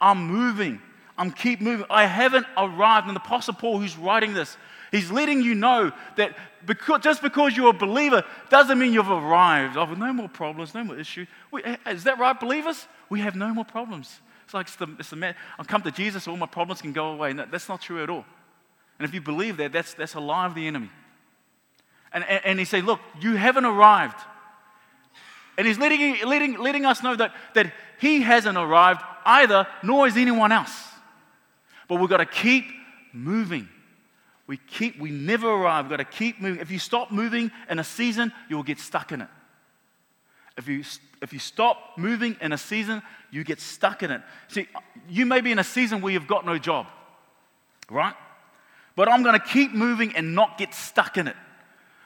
I'm 0.00 0.26
moving. 0.26 0.80
I'm 1.16 1.30
keep 1.30 1.60
moving. 1.60 1.86
I 1.88 2.04
haven't 2.04 2.46
arrived. 2.56 3.06
And 3.06 3.16
the 3.16 3.20
Apostle 3.20 3.54
Paul, 3.54 3.78
who's 3.78 3.96
writing 3.96 4.34
this, 4.34 4.56
He's 4.92 5.10
letting 5.10 5.40
you 5.40 5.54
know 5.54 5.90
that 6.16 6.36
because, 6.66 7.00
just 7.00 7.22
because 7.22 7.56
you're 7.56 7.70
a 7.70 7.72
believer 7.72 8.22
doesn't 8.50 8.78
mean 8.78 8.92
you've 8.92 9.10
arrived. 9.10 9.78
Oh, 9.78 9.86
no 9.86 10.12
more 10.12 10.28
problems, 10.28 10.74
no 10.74 10.84
more 10.84 10.98
issues. 10.98 11.26
We, 11.50 11.64
eh, 11.64 11.76
is 11.86 12.04
that 12.04 12.18
right, 12.18 12.38
believers? 12.38 12.86
We 13.08 13.20
have 13.20 13.34
no 13.34 13.54
more 13.54 13.64
problems. 13.64 14.20
It's 14.44 14.52
like 14.52 14.66
it's 14.66 14.76
the, 14.76 14.88
it's 14.98 15.08
the 15.08 15.16
man, 15.16 15.34
I'll 15.58 15.64
come 15.64 15.80
to 15.82 15.90
Jesus, 15.90 16.28
all 16.28 16.36
my 16.36 16.44
problems 16.44 16.82
can 16.82 16.92
go 16.92 17.12
away. 17.12 17.32
No, 17.32 17.46
that's 17.50 17.70
not 17.70 17.80
true 17.80 18.02
at 18.02 18.10
all. 18.10 18.26
And 18.98 19.08
if 19.08 19.14
you 19.14 19.20
believe 19.20 19.56
that, 19.56 19.72
that's, 19.72 19.94
that's 19.94 20.14
a 20.14 20.20
lie 20.20 20.46
of 20.46 20.54
the 20.54 20.66
enemy. 20.66 20.90
And, 22.12 22.24
and, 22.24 22.40
and 22.44 22.58
he 22.58 22.64
said, 22.64 22.84
Look, 22.84 23.00
you 23.20 23.36
haven't 23.36 23.64
arrived. 23.64 24.18
And 25.58 25.66
he's 25.66 25.78
letting, 25.78 26.16
letting, 26.24 26.58
letting 26.58 26.86
us 26.86 27.02
know 27.02 27.14
that, 27.16 27.34
that 27.54 27.72
he 27.98 28.22
hasn't 28.22 28.56
arrived 28.56 29.02
either, 29.24 29.66
nor 29.82 30.06
is 30.06 30.16
anyone 30.16 30.50
else. 30.50 30.72
But 31.88 32.00
we've 32.00 32.08
got 32.08 32.18
to 32.18 32.26
keep 32.26 32.64
moving. 33.12 33.68
We 34.46 34.56
keep, 34.56 34.98
we 34.98 35.10
never 35.10 35.48
arrive. 35.48 35.84
We've 35.84 35.98
got 35.98 36.10
to 36.10 36.16
keep 36.16 36.40
moving. 36.40 36.60
If 36.60 36.70
you 36.70 36.78
stop 36.78 37.10
moving 37.10 37.50
in 37.68 37.78
a 37.78 37.84
season, 37.84 38.32
you 38.48 38.56
will 38.56 38.62
get 38.62 38.78
stuck 38.78 39.12
in 39.12 39.20
it. 39.20 39.28
If 40.56 40.68
you, 40.68 40.84
if 41.20 41.32
you 41.32 41.38
stop 41.38 41.96
moving 41.96 42.36
in 42.40 42.52
a 42.52 42.58
season, 42.58 43.02
you 43.30 43.44
get 43.44 43.60
stuck 43.60 44.02
in 44.02 44.10
it. 44.10 44.20
See, 44.48 44.68
you 45.08 45.26
may 45.26 45.40
be 45.40 45.52
in 45.52 45.58
a 45.58 45.64
season 45.64 46.00
where 46.00 46.12
you've 46.12 46.26
got 46.26 46.44
no 46.44 46.58
job, 46.58 46.86
right? 47.90 48.14
But 48.94 49.08
I'm 49.10 49.22
going 49.22 49.38
to 49.38 49.44
keep 49.44 49.72
moving 49.72 50.14
and 50.16 50.34
not 50.34 50.58
get 50.58 50.74
stuck 50.74 51.16
in 51.16 51.28
it. 51.28 51.36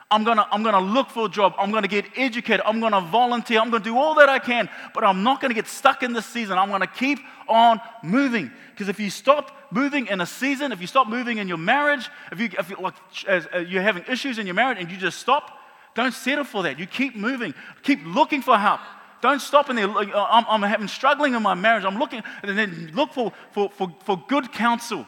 I'm 0.09 0.23
gonna, 0.23 0.47
I'm 0.53 0.63
gonna 0.63 0.81
look 0.81 1.11
for 1.11 1.27
a 1.27 1.29
job. 1.29 1.55
I'm 1.59 1.73
gonna 1.73 1.89
get 1.89 2.05
educated. 2.17 2.61
I'm 2.65 2.79
gonna 2.79 3.01
volunteer. 3.01 3.59
I'm 3.59 3.71
gonna 3.71 3.83
do 3.83 3.99
all 3.99 4.15
that 4.15 4.29
I 4.29 4.39
can, 4.39 4.69
but 4.95 5.03
I'm 5.03 5.25
not 5.25 5.41
gonna 5.41 5.55
get 5.55 5.67
stuck 5.67 6.05
in 6.05 6.13
this 6.13 6.27
season. 6.27 6.59
I'm 6.59 6.71
gonna 6.71 6.87
keep 6.87 7.19
on 7.49 7.81
moving. 8.05 8.53
Because 8.71 8.89
if 8.89 9.01
you 9.01 9.11
stop 9.11 9.51
moving 9.73 10.07
in 10.07 10.21
a 10.21 10.27
season, 10.27 10.71
if 10.71 10.81
you 10.81 10.87
stop 10.87 11.09
moving 11.09 11.39
in 11.39 11.49
your 11.49 11.59
marriage, 11.59 12.09
if, 12.31 12.39
you, 12.39 12.51
if 12.57 12.71
you, 12.71 12.77
like, 12.79 12.95
as, 13.27 13.49
uh, 13.53 13.59
you're 13.59 13.83
having 13.83 14.05
issues 14.09 14.39
in 14.39 14.47
your 14.47 14.55
marriage 14.55 14.79
and 14.79 14.89
you 14.93 14.97
just 14.97 15.19
stop, 15.19 15.59
don't 15.97 16.15
settle 16.15 16.45
for 16.45 16.63
that. 16.63 16.79
You 16.79 16.87
keep 16.87 17.17
moving. 17.17 17.53
Keep 17.83 18.07
looking 18.07 18.43
for 18.43 18.57
help. 18.57 18.81
Don't 19.23 19.41
stop 19.41 19.71
in 19.71 19.77
there. 19.77 19.91
I'm, 19.91 20.45
I'm 20.49 20.63
having 20.63 20.87
struggling 20.87 21.35
in 21.35 21.43
my 21.43 21.55
marriage. 21.55 21.85
I'm 21.85 21.99
looking, 21.99 22.23
and 22.45 22.57
then 22.57 22.93
look 22.95 23.13
for, 23.13 23.33
for, 23.51 23.71
for, 23.71 23.93
for 24.05 24.23
good 24.29 24.53
counsel, 24.53 25.05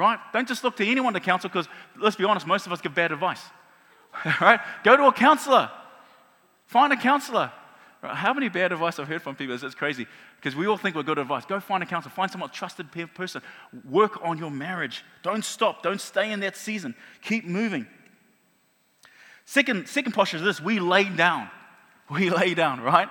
right? 0.00 0.18
Don't 0.32 0.48
just 0.48 0.64
look 0.64 0.76
to 0.76 0.86
anyone 0.86 1.12
to 1.12 1.20
counsel 1.20 1.48
because, 1.48 1.68
let's 1.96 2.16
be 2.16 2.24
honest, 2.24 2.46
most 2.46 2.66
of 2.66 2.72
us 2.72 2.80
give 2.80 2.94
bad 2.94 3.12
advice. 3.12 3.42
right? 4.40 4.58
Go 4.82 4.96
to 4.96 5.04
a 5.04 5.12
counselor. 5.12 5.70
Find 6.66 6.92
a 6.92 6.96
counselor. 6.96 7.52
How 8.02 8.32
many 8.32 8.48
bad 8.48 8.72
advice 8.72 8.98
I've 8.98 9.08
heard 9.08 9.20
from 9.20 9.36
people? 9.36 9.54
Is 9.54 9.62
it's 9.62 9.74
crazy 9.74 10.06
because 10.36 10.56
we 10.56 10.66
all 10.66 10.78
think 10.78 10.96
we're 10.96 11.02
good 11.02 11.18
advice. 11.18 11.44
Go 11.44 11.60
find 11.60 11.82
a 11.82 11.86
counselor. 11.86 12.14
Find 12.14 12.30
someone 12.30 12.48
trusted 12.48 12.86
person. 13.14 13.42
Work 13.88 14.24
on 14.24 14.38
your 14.38 14.50
marriage. 14.50 15.04
Don't 15.22 15.44
stop. 15.44 15.82
Don't 15.82 16.00
stay 16.00 16.32
in 16.32 16.40
that 16.40 16.56
season. 16.56 16.94
Keep 17.20 17.44
moving. 17.44 17.86
Second, 19.44 19.86
second 19.86 20.12
posture 20.12 20.38
is 20.38 20.42
this: 20.42 20.60
we 20.60 20.80
lay 20.80 21.04
down. 21.04 21.50
We 22.08 22.30
lay 22.40 22.54
down, 22.54 22.80
right? 22.80 23.08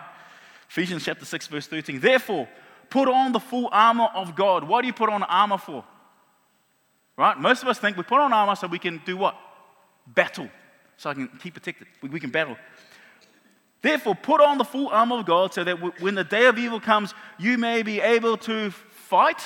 Ephesians 0.69 1.05
chapter 1.05 1.25
six, 1.25 1.45
verse 1.45 1.67
thirteen. 1.67 1.99
Therefore, 1.99 2.49
put 2.89 3.07
on 3.07 3.31
the 3.31 3.39
full 3.39 3.69
armor 3.71 4.09
of 4.15 4.35
God. 4.35 4.63
What 4.63 4.81
do 4.81 4.87
you 4.87 4.93
put 4.93 5.09
on 5.09 5.21
armor 5.21 5.59
for? 5.59 5.83
Right? 7.19 7.37
Most 7.37 7.63
of 7.63 7.67
us 7.67 7.77
think 7.77 7.97
we 7.97 8.03
put 8.03 8.21
on 8.21 8.31
armor 8.31 8.55
so 8.55 8.65
we 8.67 8.79
can 8.79 9.01
do 9.05 9.17
what? 9.17 9.35
Battle 10.07 10.49
so 10.95 11.09
I 11.09 11.13
can 11.13 11.27
keep 11.43 11.53
protected. 11.53 11.85
We, 12.01 12.07
we 12.07 12.19
can 12.21 12.29
battle. 12.29 12.55
Therefore, 13.81 14.15
put 14.15 14.39
on 14.39 14.57
the 14.57 14.63
full 14.63 14.87
armor 14.87 15.19
of 15.19 15.25
God 15.25 15.53
so 15.53 15.65
that 15.65 15.75
w- 15.75 15.93
when 15.99 16.15
the 16.15 16.23
day 16.23 16.45
of 16.45 16.57
evil 16.57 16.79
comes, 16.79 17.13
you 17.37 17.57
may 17.57 17.83
be 17.83 17.99
able 17.99 18.37
to 18.37 18.71
fight. 18.71 19.41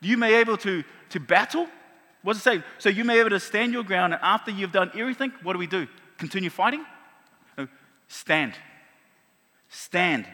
You 0.00 0.16
may 0.16 0.30
be 0.30 0.34
able 0.36 0.56
to, 0.58 0.82
to 1.10 1.20
battle. 1.20 1.68
What 2.22 2.32
does 2.32 2.40
it 2.40 2.44
say? 2.44 2.64
So 2.78 2.88
you 2.88 3.04
may 3.04 3.14
be 3.14 3.20
able 3.20 3.30
to 3.30 3.40
stand 3.40 3.74
your 3.74 3.84
ground, 3.84 4.14
and 4.14 4.22
after 4.22 4.50
you've 4.50 4.72
done 4.72 4.90
everything, 4.94 5.30
what 5.42 5.52
do 5.52 5.58
we 5.58 5.66
do? 5.66 5.86
Continue 6.16 6.48
fighting? 6.48 6.86
No, 7.58 7.68
stand. 8.08 8.54
Stand. 9.68 10.26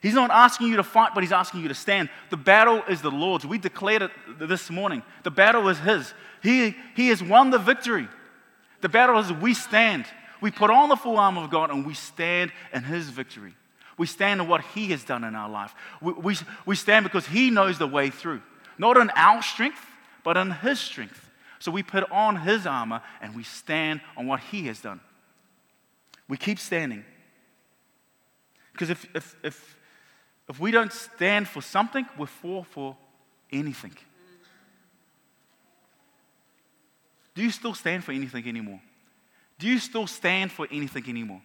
He's 0.00 0.14
not 0.14 0.30
asking 0.30 0.68
you 0.68 0.76
to 0.76 0.84
fight, 0.84 1.10
but 1.14 1.22
he's 1.22 1.32
asking 1.32 1.62
you 1.62 1.68
to 1.68 1.74
stand. 1.74 2.08
The 2.30 2.36
battle 2.36 2.82
is 2.88 3.02
the 3.02 3.10
Lord's. 3.10 3.44
We 3.44 3.58
declared 3.58 4.02
it 4.02 4.10
this 4.38 4.70
morning. 4.70 5.02
The 5.24 5.30
battle 5.30 5.68
is 5.68 5.78
his. 5.78 6.12
He, 6.42 6.76
he 6.94 7.08
has 7.08 7.22
won 7.22 7.50
the 7.50 7.58
victory. 7.58 8.08
The 8.80 8.88
battle 8.88 9.18
is 9.18 9.32
we 9.32 9.54
stand. 9.54 10.06
We 10.40 10.50
put 10.50 10.70
on 10.70 10.88
the 10.88 10.96
full 10.96 11.18
armor 11.18 11.42
of 11.42 11.50
God 11.50 11.70
and 11.70 11.84
we 11.84 11.94
stand 11.94 12.52
in 12.72 12.82
His 12.82 13.10
victory. 13.10 13.54
We 13.96 14.06
stand 14.06 14.40
in 14.40 14.48
what 14.48 14.62
He 14.62 14.86
has 14.88 15.02
done 15.02 15.24
in 15.24 15.34
our 15.34 15.48
life. 15.48 15.74
We, 16.00 16.12
we, 16.12 16.36
we 16.64 16.76
stand 16.76 17.04
because 17.04 17.26
He 17.26 17.50
knows 17.50 17.78
the 17.78 17.88
way 17.88 18.10
through, 18.10 18.42
not 18.78 18.96
in 18.96 19.10
our 19.16 19.42
strength, 19.42 19.84
but 20.22 20.36
in 20.36 20.52
His 20.52 20.78
strength. 20.78 21.28
So 21.58 21.72
we 21.72 21.82
put 21.82 22.08
on 22.12 22.36
His 22.36 22.66
armor 22.66 23.02
and 23.20 23.34
we 23.34 23.42
stand 23.42 24.00
on 24.16 24.26
what 24.26 24.40
He 24.40 24.66
has 24.68 24.80
done. 24.80 25.00
We 26.28 26.36
keep 26.36 26.58
standing. 26.60 27.04
Because 28.72 28.90
if, 28.90 29.06
if, 29.14 29.36
if, 29.42 29.76
if 30.48 30.58
we 30.58 30.70
don't 30.70 30.92
stand 30.92 31.46
for 31.46 31.60
something, 31.60 32.06
we're 32.16 32.26
for 32.26 32.64
for 32.64 32.96
anything. 33.52 33.96
Do 37.34 37.42
you 37.42 37.50
still 37.50 37.74
stand 37.74 38.02
for 38.02 38.12
anything 38.12 38.48
anymore? 38.48 38.80
Do 39.58 39.68
you 39.68 39.78
still 39.78 40.06
stand 40.06 40.50
for 40.50 40.66
anything 40.70 41.04
anymore? 41.08 41.42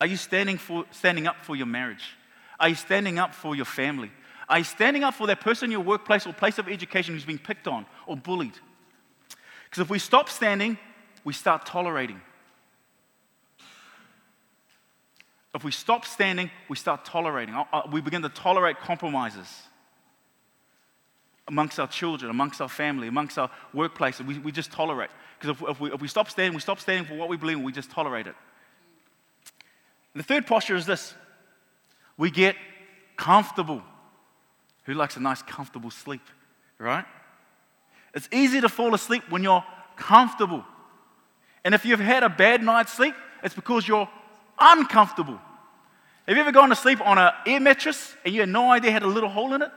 Are 0.00 0.06
you 0.06 0.16
standing, 0.16 0.56
for, 0.56 0.86
standing 0.92 1.26
up 1.26 1.36
for 1.42 1.56
your 1.56 1.66
marriage? 1.66 2.16
Are 2.58 2.68
you 2.68 2.74
standing 2.74 3.18
up 3.18 3.34
for 3.34 3.54
your 3.54 3.66
family? 3.66 4.10
Are 4.48 4.58
you 4.58 4.64
standing 4.64 5.04
up 5.04 5.14
for 5.14 5.26
that 5.26 5.40
person 5.40 5.66
in 5.66 5.72
your 5.72 5.80
workplace 5.80 6.26
or 6.26 6.32
place 6.32 6.58
of 6.58 6.68
education 6.68 7.14
who's 7.14 7.24
being 7.24 7.38
picked 7.38 7.68
on 7.68 7.86
or 8.06 8.16
bullied? 8.16 8.58
Because 9.64 9.82
if 9.82 9.90
we 9.90 9.98
stop 9.98 10.28
standing, 10.28 10.78
we 11.22 11.32
start 11.32 11.66
tolerating. 11.66 12.20
If 15.54 15.64
we 15.64 15.72
stop 15.72 16.04
standing, 16.04 16.50
we 16.68 16.76
start 16.76 17.04
tolerating. 17.04 17.54
Uh, 17.54 17.64
uh, 17.72 17.82
we 17.90 18.00
begin 18.00 18.22
to 18.22 18.28
tolerate 18.28 18.78
compromises 18.78 19.48
amongst 21.48 21.80
our 21.80 21.88
children, 21.88 22.30
amongst 22.30 22.60
our 22.60 22.68
family, 22.68 23.08
amongst 23.08 23.36
our 23.36 23.50
workplace. 23.74 24.20
We, 24.20 24.38
we 24.38 24.52
just 24.52 24.70
tolerate. 24.70 25.10
Because 25.38 25.56
if, 25.56 25.68
if, 25.68 25.80
we, 25.80 25.92
if 25.92 26.00
we 26.00 26.06
stop 26.06 26.30
standing, 26.30 26.54
we 26.54 26.60
stop 26.60 26.78
standing 26.78 27.04
for 27.04 27.14
what 27.16 27.28
we 27.28 27.36
believe 27.36 27.58
in, 27.58 27.64
we 27.64 27.72
just 27.72 27.90
tolerate 27.90 28.28
it. 28.28 28.36
And 30.14 30.22
the 30.22 30.26
third 30.26 30.46
posture 30.46 30.76
is 30.76 30.86
this 30.86 31.14
we 32.16 32.30
get 32.30 32.54
comfortable. 33.16 33.82
Who 34.84 34.94
likes 34.94 35.16
a 35.16 35.20
nice, 35.20 35.42
comfortable 35.42 35.90
sleep, 35.90 36.22
right? 36.78 37.04
It's 38.14 38.28
easy 38.32 38.60
to 38.60 38.68
fall 38.68 38.94
asleep 38.94 39.24
when 39.28 39.42
you're 39.42 39.64
comfortable. 39.96 40.64
And 41.64 41.74
if 41.74 41.84
you've 41.84 42.00
had 42.00 42.22
a 42.22 42.28
bad 42.28 42.62
night's 42.62 42.92
sleep, 42.92 43.14
it's 43.42 43.54
because 43.54 43.86
you're 43.86 44.08
uncomfortable. 44.60 45.38
Have 46.26 46.36
you 46.36 46.42
ever 46.42 46.52
gone 46.52 46.68
to 46.68 46.76
sleep 46.76 47.00
on 47.00 47.18
an 47.18 47.32
air 47.46 47.60
mattress 47.60 48.14
and 48.24 48.34
you 48.34 48.40
had 48.40 48.48
no 48.48 48.70
idea 48.70 48.90
had 48.90 49.02
a 49.02 49.08
little 49.08 49.28
hole 49.28 49.54
in 49.54 49.62
it? 49.62 49.70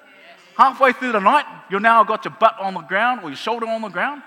halfway 0.56 0.94
through 0.94 1.12
the 1.12 1.20
night, 1.20 1.46
you've 1.70 1.82
now 1.82 2.04
got 2.04 2.26
your 2.26 2.34
butt 2.40 2.56
on 2.60 2.74
the 2.74 2.82
ground 2.82 3.22
or 3.24 3.30
your 3.30 3.38
shoulder 3.38 3.66
on 3.66 3.82
the 3.82 3.90
ground, 3.90 4.22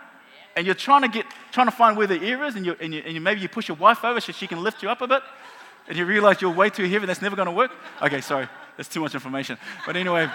and 0.56 0.66
you're 0.66 0.74
trying 0.74 1.02
to 1.02 1.08
get, 1.08 1.26
trying 1.52 1.66
to 1.66 1.72
find 1.72 1.96
where 1.96 2.06
the 2.06 2.20
ear 2.22 2.44
is, 2.44 2.56
and, 2.56 2.66
you, 2.66 2.76
and, 2.80 2.94
you, 2.94 3.02
and 3.04 3.14
you, 3.14 3.20
maybe 3.20 3.40
you 3.40 3.48
push 3.48 3.68
your 3.68 3.76
wife 3.76 4.04
over 4.04 4.20
so 4.20 4.32
she 4.32 4.46
can 4.46 4.62
lift 4.62 4.82
you 4.82 4.90
up 4.90 5.00
a 5.00 5.06
bit, 5.06 5.22
and 5.88 5.96
you 5.96 6.04
realize 6.04 6.40
you're 6.40 6.52
way 6.52 6.70
too 6.70 6.84
heavy, 6.84 7.06
that's 7.06 7.22
never 7.22 7.36
going 7.36 7.46
to 7.46 7.52
work. 7.52 7.70
Okay, 8.02 8.20
sorry, 8.20 8.48
that's 8.76 8.88
too 8.88 9.00
much 9.00 9.14
information. 9.14 9.58
But 9.84 9.96
anyway, 9.96 10.28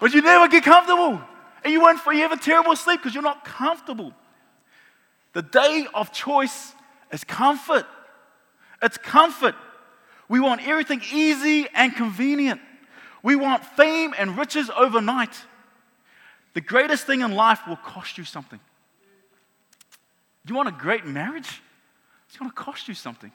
but 0.00 0.12
you 0.12 0.22
never 0.22 0.48
get 0.48 0.64
comfortable, 0.64 1.20
and 1.64 1.72
you 1.72 1.80
won't, 1.80 2.00
you 2.06 2.22
have 2.22 2.32
a 2.32 2.36
terrible 2.36 2.74
sleep 2.74 3.00
because 3.00 3.14
you're 3.14 3.22
not 3.22 3.44
comfortable. 3.44 4.12
The 5.32 5.42
day 5.42 5.86
of 5.94 6.12
choice 6.12 6.74
is 7.12 7.24
comfort. 7.24 7.86
It's 8.82 8.98
comfort. 8.98 9.54
We 10.28 10.40
want 10.40 10.66
everything 10.66 11.00
easy 11.12 11.68
and 11.74 11.94
convenient. 11.94 12.60
We 13.22 13.36
want 13.36 13.64
fame 13.64 14.14
and 14.18 14.36
riches 14.36 14.70
overnight. 14.76 15.34
The 16.54 16.60
greatest 16.60 17.06
thing 17.06 17.20
in 17.20 17.32
life 17.32 17.60
will 17.66 17.76
cost 17.76 18.18
you 18.18 18.24
something. 18.24 18.60
You 20.46 20.54
want 20.54 20.68
a 20.68 20.72
great 20.72 21.06
marriage? 21.06 21.62
It's 22.28 22.36
going 22.36 22.50
to 22.50 22.54
cost 22.54 22.88
you 22.88 22.94
something. 22.94 23.30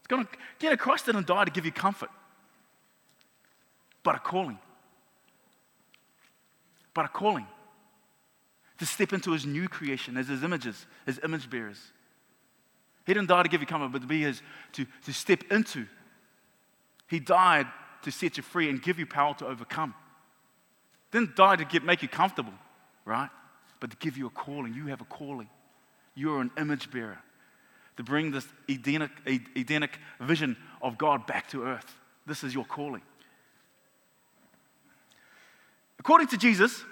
It's 0.00 0.06
going 0.08 0.24
to, 0.24 0.30
get 0.58 0.70
know, 0.70 0.76
Christ 0.76 1.06
didn't 1.06 1.26
die 1.26 1.44
to 1.44 1.50
give 1.50 1.64
you 1.64 1.72
comfort, 1.72 2.10
but 4.02 4.16
a 4.16 4.18
calling. 4.18 4.58
But 6.92 7.04
a 7.04 7.08
calling 7.08 7.46
to 8.78 8.86
step 8.86 9.12
into 9.12 9.30
his 9.30 9.46
new 9.46 9.68
creation 9.68 10.16
as 10.16 10.26
his 10.26 10.42
images, 10.42 10.86
his 11.06 11.20
image 11.22 11.48
bearers. 11.48 11.92
He 13.10 13.14
didn't 13.14 13.26
die 13.26 13.42
to 13.42 13.48
give 13.48 13.60
you 13.60 13.66
comfort, 13.66 13.90
but 13.90 14.02
to 14.02 14.06
be 14.06 14.22
his, 14.22 14.40
to, 14.74 14.86
to 15.04 15.12
step 15.12 15.42
into. 15.50 15.84
He 17.08 17.18
died 17.18 17.66
to 18.02 18.12
set 18.12 18.36
you 18.36 18.44
free 18.44 18.70
and 18.70 18.80
give 18.80 19.00
you 19.00 19.06
power 19.06 19.34
to 19.38 19.48
overcome. 19.48 19.96
Didn't 21.10 21.34
die 21.34 21.56
to 21.56 21.64
get, 21.64 21.82
make 21.82 22.02
you 22.02 22.08
comfortable, 22.08 22.52
right? 23.04 23.28
But 23.80 23.90
to 23.90 23.96
give 23.96 24.16
you 24.16 24.28
a 24.28 24.30
calling. 24.30 24.74
You 24.74 24.86
have 24.86 25.00
a 25.00 25.04
calling. 25.06 25.48
You're 26.14 26.40
an 26.40 26.52
image 26.56 26.92
bearer 26.92 27.18
to 27.96 28.04
bring 28.04 28.30
this 28.30 28.46
Edenic, 28.68 29.10
Edenic 29.56 29.98
vision 30.20 30.56
of 30.80 30.96
God 30.96 31.26
back 31.26 31.48
to 31.48 31.64
earth. 31.64 31.92
This 32.28 32.44
is 32.44 32.54
your 32.54 32.64
calling. 32.64 33.02
According 35.98 36.28
to 36.28 36.36
Jesus, 36.36 36.84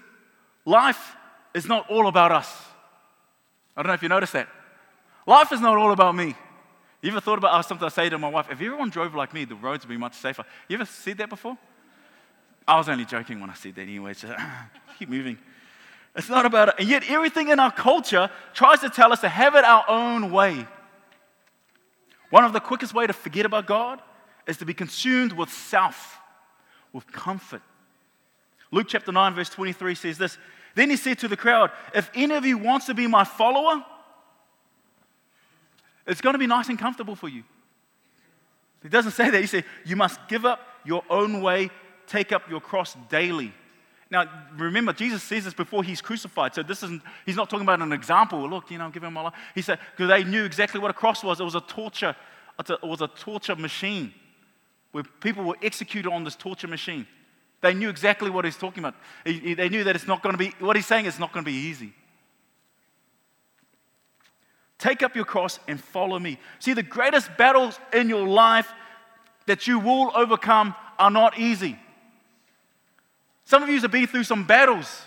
life 0.65 1.15
is 1.55 1.67
not 1.67 1.89
all 1.89 2.09
about 2.09 2.33
us. 2.33 2.53
I 3.77 3.83
don't 3.85 3.87
know 3.91 3.95
if 3.95 4.03
you 4.03 4.09
noticed 4.09 4.33
that. 4.33 4.49
Life 5.29 5.53
is 5.53 5.61
not 5.61 5.77
all 5.77 5.93
about 5.93 6.15
me. 6.15 6.35
You 7.03 7.11
ever 7.11 7.21
thought 7.21 7.37
about 7.37 7.51
oh, 7.53 7.61
something 7.61 7.85
I 7.85 7.91
say 7.91 8.09
to 8.09 8.17
my 8.17 8.31
wife? 8.31 8.47
If 8.47 8.53
everyone 8.53 8.89
drove 8.89 9.15
like 9.15 9.35
me, 9.35 9.45
the 9.45 9.57
roads 9.57 9.85
would 9.85 9.93
be 9.93 9.99
much 9.99 10.15
safer. 10.15 10.43
You 10.69 10.77
ever 10.77 10.87
said 10.87 11.19
that 11.19 11.29
before? 11.29 11.59
I 12.67 12.79
was 12.79 12.89
only 12.89 13.05
joking 13.05 13.39
when 13.39 13.51
I 13.51 13.55
said 13.55 13.75
that 13.75 13.83
anyway. 13.83 14.15
So 14.15 14.35
keep 14.99 15.11
moving. 15.11 15.37
It's 16.17 16.31
not 16.31 16.47
about 16.47 16.69
it. 16.69 16.77
And 16.79 16.89
yet, 16.89 17.11
everything 17.11 17.49
in 17.49 17.61
our 17.61 17.71
culture 17.71 18.31
tries 18.55 18.81
to 18.81 18.89
tell 18.89 19.13
us 19.13 19.21
to 19.21 19.29
have 19.29 19.55
it 19.55 19.67
our 19.67 19.85
own 19.87 20.33
way. 20.33 20.67
One 22.31 22.45
of 22.45 22.55
the 22.55 22.61
quickest 22.61 22.95
way 22.95 23.07
to 23.07 23.13
forget 23.13 23.45
about 23.45 23.67
God 23.67 24.01
is 24.47 24.57
to 24.57 24.65
be 24.65 24.73
consumed 24.73 25.35
with 25.35 25.51
self, 25.51 26.17
with 26.91 27.13
comfort. 27.13 27.61
Luke 28.71 28.87
chapter 28.89 29.13
9, 29.13 29.35
verse 29.35 29.51
23 29.51 29.95
says 29.95 30.17
this 30.17 30.39
Then 30.75 30.89
he 30.89 30.97
said 30.97 31.19
to 31.19 31.29
the 31.29 31.37
crowd, 31.37 31.71
If 31.95 32.11
any 32.15 32.35
of 32.35 32.47
you 32.47 32.57
wants 32.57 32.87
to 32.87 32.95
be 32.95 33.07
my 33.07 33.25
follower, 33.25 33.85
it's 36.09 36.21
going 36.21 36.35
to 36.35 36.39
be 36.39 36.47
nice 36.47 36.69
and 36.69 36.79
comfortable 36.79 37.15
for 37.15 37.29
you. 37.29 37.45
He 38.83 38.89
doesn't 38.89 39.13
say 39.13 39.31
that. 39.31 39.41
He 39.41 39.47
says, 39.47 39.65
You 39.85 39.97
must 39.97 40.19
give 40.29 40.45
up 40.45 40.61
your 40.85 41.03
own 41.11 41.43
way, 41.43 41.71
take 42.07 42.33
up 42.33 42.49
your 42.49 42.61
cross 42.61 42.97
daily. 43.09 43.53
Now, 44.11 44.25
remember, 44.57 44.95
Jesus 44.95 45.23
says 45.23 45.45
this 45.45 45.53
before 45.53 45.85
he's 45.85 46.01
crucified. 46.01 46.55
So 46.55 46.63
this 46.63 46.83
isn't, 46.83 47.03
he's 47.27 47.37
not 47.37 47.51
talking 47.51 47.65
about 47.65 47.83
an 47.83 47.93
example. 47.93 48.49
Look, 48.49 48.71
you 48.71 48.79
know, 48.79 48.85
I'm 48.85 48.91
giving 48.91 49.13
my 49.13 49.21
life. 49.21 49.35
He 49.55 49.61
said, 49.61 49.79
because 49.91 50.09
they 50.09 50.25
knew 50.25 50.45
exactly 50.45 50.81
what 50.81 50.91
a 50.91 50.95
cross 50.95 51.23
was. 51.23 51.41
It 51.41 51.45
was 51.45 51.55
a 51.55 51.61
torture, 51.61 52.17
it 52.59 52.83
was 52.83 53.03
a 53.03 53.09
torture 53.09 53.55
machine 53.55 54.15
where 54.93 55.05
people 55.05 55.45
were 55.45 55.59
executed 55.63 56.11
on 56.11 56.25
this 56.25 56.37
torture 56.37 56.69
machine. 56.69 57.07
They 57.61 57.75
knew 57.75 57.91
exactly 57.91 58.31
what 58.31 58.47
he's 58.47 58.57
talking 58.57 58.83
about. 58.83 58.95
They 59.25 59.69
knew 59.69 59.85
that 59.85 59.95
it's 59.95 60.07
not 60.07 60.23
going 60.23 60.33
to 60.33 60.39
be, 60.39 60.55
what 60.59 60.77
he's 60.77 60.87
saying 60.87 61.05
is 61.05 61.19
not 61.19 61.33
going 61.33 61.45
to 61.45 61.51
be 61.51 61.57
easy. 61.57 61.93
Take 64.79 65.03
up 65.03 65.17
your 65.17 65.25
cross 65.25 65.59
and 65.67 65.81
follow 65.81 66.19
me. 66.19 66.39
See, 66.61 66.73
the 66.73 66.83
greatest 66.83 67.37
battles 67.37 67.79
in 67.93 68.09
your 68.09 68.27
life 68.27 68.73
that 69.47 69.67
you 69.67 69.79
will 69.79 70.13
overcome 70.15 70.75
are 70.99 71.11
not 71.11 71.39
easy. 71.39 71.79
Some 73.45 73.63
of 73.63 73.69
you 73.69 73.81
have 73.81 73.91
been 73.91 74.07
through 74.07 74.25
some 74.25 74.45
battles. 74.45 75.03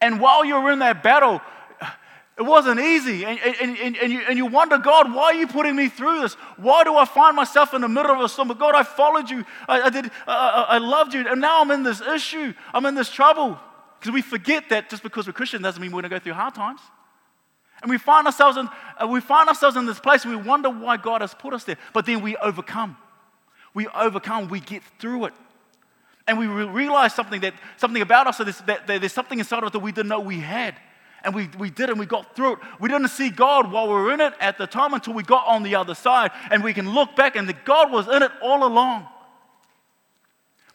And 0.00 0.20
while 0.20 0.44
you're 0.44 0.70
in 0.70 0.78
that 0.80 1.02
battle, 1.02 1.40
it 2.38 2.42
wasn't 2.42 2.80
easy. 2.80 3.24
And, 3.24 3.38
and, 3.40 3.76
and, 3.78 3.96
and, 3.96 4.12
you, 4.12 4.20
and 4.28 4.36
you 4.36 4.46
wonder, 4.46 4.78
God, 4.78 5.12
why 5.14 5.24
are 5.24 5.34
you 5.34 5.46
putting 5.46 5.74
me 5.74 5.88
through 5.88 6.20
this? 6.20 6.34
Why 6.56 6.84
do 6.84 6.96
I 6.96 7.04
find 7.04 7.34
myself 7.34 7.74
in 7.74 7.80
the 7.80 7.88
middle 7.88 8.12
of 8.12 8.20
a 8.20 8.28
storm? 8.28 8.48
But 8.48 8.58
God, 8.58 8.74
I 8.74 8.82
followed 8.82 9.28
you. 9.28 9.44
I, 9.68 9.82
I 9.82 9.90
did, 9.90 10.10
I, 10.26 10.66
I 10.68 10.78
loved 10.78 11.12
you. 11.12 11.26
And 11.26 11.40
now 11.40 11.60
I'm 11.60 11.70
in 11.70 11.82
this 11.82 12.00
issue. 12.00 12.54
I'm 12.72 12.86
in 12.86 12.94
this 12.94 13.10
trouble. 13.10 13.58
Because 13.98 14.14
we 14.14 14.22
forget 14.22 14.68
that 14.70 14.88
just 14.88 15.02
because 15.02 15.26
we're 15.26 15.32
Christian 15.32 15.60
doesn't 15.60 15.80
mean 15.82 15.90
we're 15.90 16.02
going 16.02 16.10
to 16.10 16.16
go 16.16 16.18
through 16.18 16.34
hard 16.34 16.54
times. 16.54 16.80
And 17.82 17.90
we 17.90 17.98
find 17.98 18.26
ourselves 18.26 18.56
in, 18.56 18.68
uh, 18.98 19.06
we 19.06 19.20
find 19.20 19.48
ourselves 19.48 19.76
in 19.76 19.86
this 19.86 20.00
place. 20.00 20.24
and 20.24 20.36
We 20.36 20.42
wonder 20.42 20.68
why 20.68 20.96
God 20.96 21.20
has 21.22 21.34
put 21.34 21.54
us 21.54 21.64
there. 21.64 21.78
But 21.92 22.06
then 22.06 22.20
we 22.20 22.36
overcome. 22.36 22.96
We 23.74 23.86
overcome. 23.88 24.48
We 24.48 24.60
get 24.60 24.82
through 24.98 25.26
it. 25.26 25.34
And 26.26 26.38
we 26.38 26.46
realize 26.46 27.14
something, 27.14 27.40
that, 27.40 27.54
something 27.76 28.02
about 28.02 28.26
us 28.26 28.38
that, 28.38 28.66
that, 28.66 28.86
there's 28.86 29.12
something 29.12 29.38
inside 29.38 29.58
of 29.58 29.64
us 29.64 29.72
that 29.72 29.80
we 29.80 29.92
didn't 29.92 30.08
know 30.08 30.20
we 30.20 30.38
had. 30.38 30.76
And 31.22 31.34
we, 31.34 31.48
we 31.58 31.70
did 31.70 31.90
and 31.90 31.98
we 31.98 32.06
got 32.06 32.34
through 32.34 32.54
it. 32.54 32.58
We 32.78 32.88
didn't 32.88 33.08
see 33.08 33.30
God 33.30 33.70
while 33.70 33.88
we 33.88 33.94
were 33.94 34.12
in 34.12 34.20
it 34.20 34.32
at 34.40 34.56
the 34.56 34.66
time 34.66 34.94
until 34.94 35.14
we 35.14 35.22
got 35.22 35.46
on 35.46 35.62
the 35.62 35.74
other 35.74 35.94
side. 35.94 36.30
And 36.50 36.62
we 36.62 36.72
can 36.72 36.92
look 36.92 37.16
back 37.16 37.36
and 37.36 37.48
that 37.48 37.64
God 37.64 37.90
was 37.90 38.08
in 38.08 38.22
it 38.22 38.30
all 38.42 38.64
along. 38.64 39.06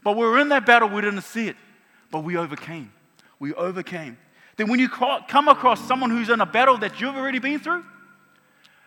But 0.04 0.18
we 0.18 0.24
were 0.24 0.40
in 0.40 0.50
that 0.50 0.66
battle, 0.66 0.90
we 0.90 1.02
didn't 1.02 1.22
see 1.22 1.48
it. 1.48 1.56
But 2.12 2.24
we 2.24 2.38
overcame. 2.38 2.92
We 3.40 3.54
overcame. 3.54 4.18
Then 4.58 4.70
when 4.70 4.80
you 4.80 4.88
come 4.90 5.48
across 5.48 5.86
someone 5.88 6.10
who's 6.10 6.30
in 6.30 6.40
a 6.40 6.46
battle 6.46 6.78
that 6.78 7.02
you've 7.02 7.16
already 7.16 7.40
been 7.40 7.60
through, 7.60 7.84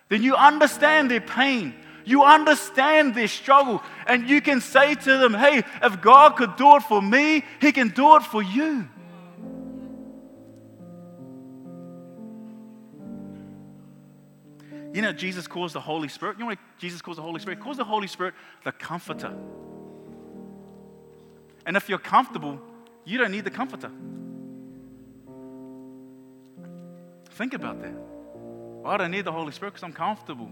then 0.08 0.22
you 0.22 0.34
understand 0.34 1.10
their 1.10 1.20
pain. 1.20 1.74
You 2.04 2.24
understand 2.24 3.14
their 3.14 3.28
struggle. 3.28 3.82
And 4.06 4.28
you 4.30 4.40
can 4.40 4.62
say 4.62 4.94
to 4.94 5.18
them, 5.18 5.34
hey, 5.34 5.62
if 5.82 6.00
God 6.00 6.36
could 6.36 6.56
do 6.56 6.76
it 6.76 6.82
for 6.84 7.02
me, 7.02 7.44
He 7.60 7.70
can 7.72 7.88
do 7.88 8.16
it 8.16 8.22
for 8.22 8.42
you. 8.42 8.88
You 14.94 15.02
know, 15.02 15.12
Jesus 15.12 15.46
calls 15.46 15.74
the 15.74 15.80
Holy 15.80 16.08
Spirit. 16.08 16.38
You 16.38 16.44
know 16.44 16.46
what 16.46 16.58
Jesus 16.78 17.02
calls 17.02 17.18
the 17.18 17.22
Holy 17.22 17.40
Spirit? 17.40 17.58
He 17.58 17.62
calls 17.62 17.76
the 17.76 17.84
Holy 17.84 18.06
Spirit 18.06 18.32
the 18.64 18.72
comforter. 18.72 19.34
And 21.66 21.76
if 21.76 21.90
you're 21.90 21.98
comfortable, 21.98 22.58
you 23.04 23.18
don't 23.18 23.30
need 23.30 23.44
the 23.44 23.50
comforter. 23.50 23.90
Think 27.38 27.54
about 27.54 27.80
that. 27.82 27.94
Why 28.82 28.96
do 28.96 29.04
I 29.04 29.06
need 29.06 29.24
the 29.24 29.30
Holy 29.30 29.52
Spirit? 29.52 29.70
Because 29.70 29.84
I'm 29.84 29.92
comfortable. 29.92 30.50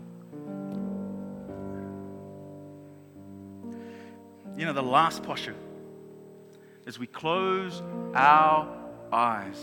You 4.56 4.66
know, 4.66 4.72
the 4.72 4.84
last 4.84 5.24
posture 5.24 5.56
is 6.86 6.96
we 6.96 7.08
close 7.08 7.82
our 8.14 8.72
eyes. 9.12 9.60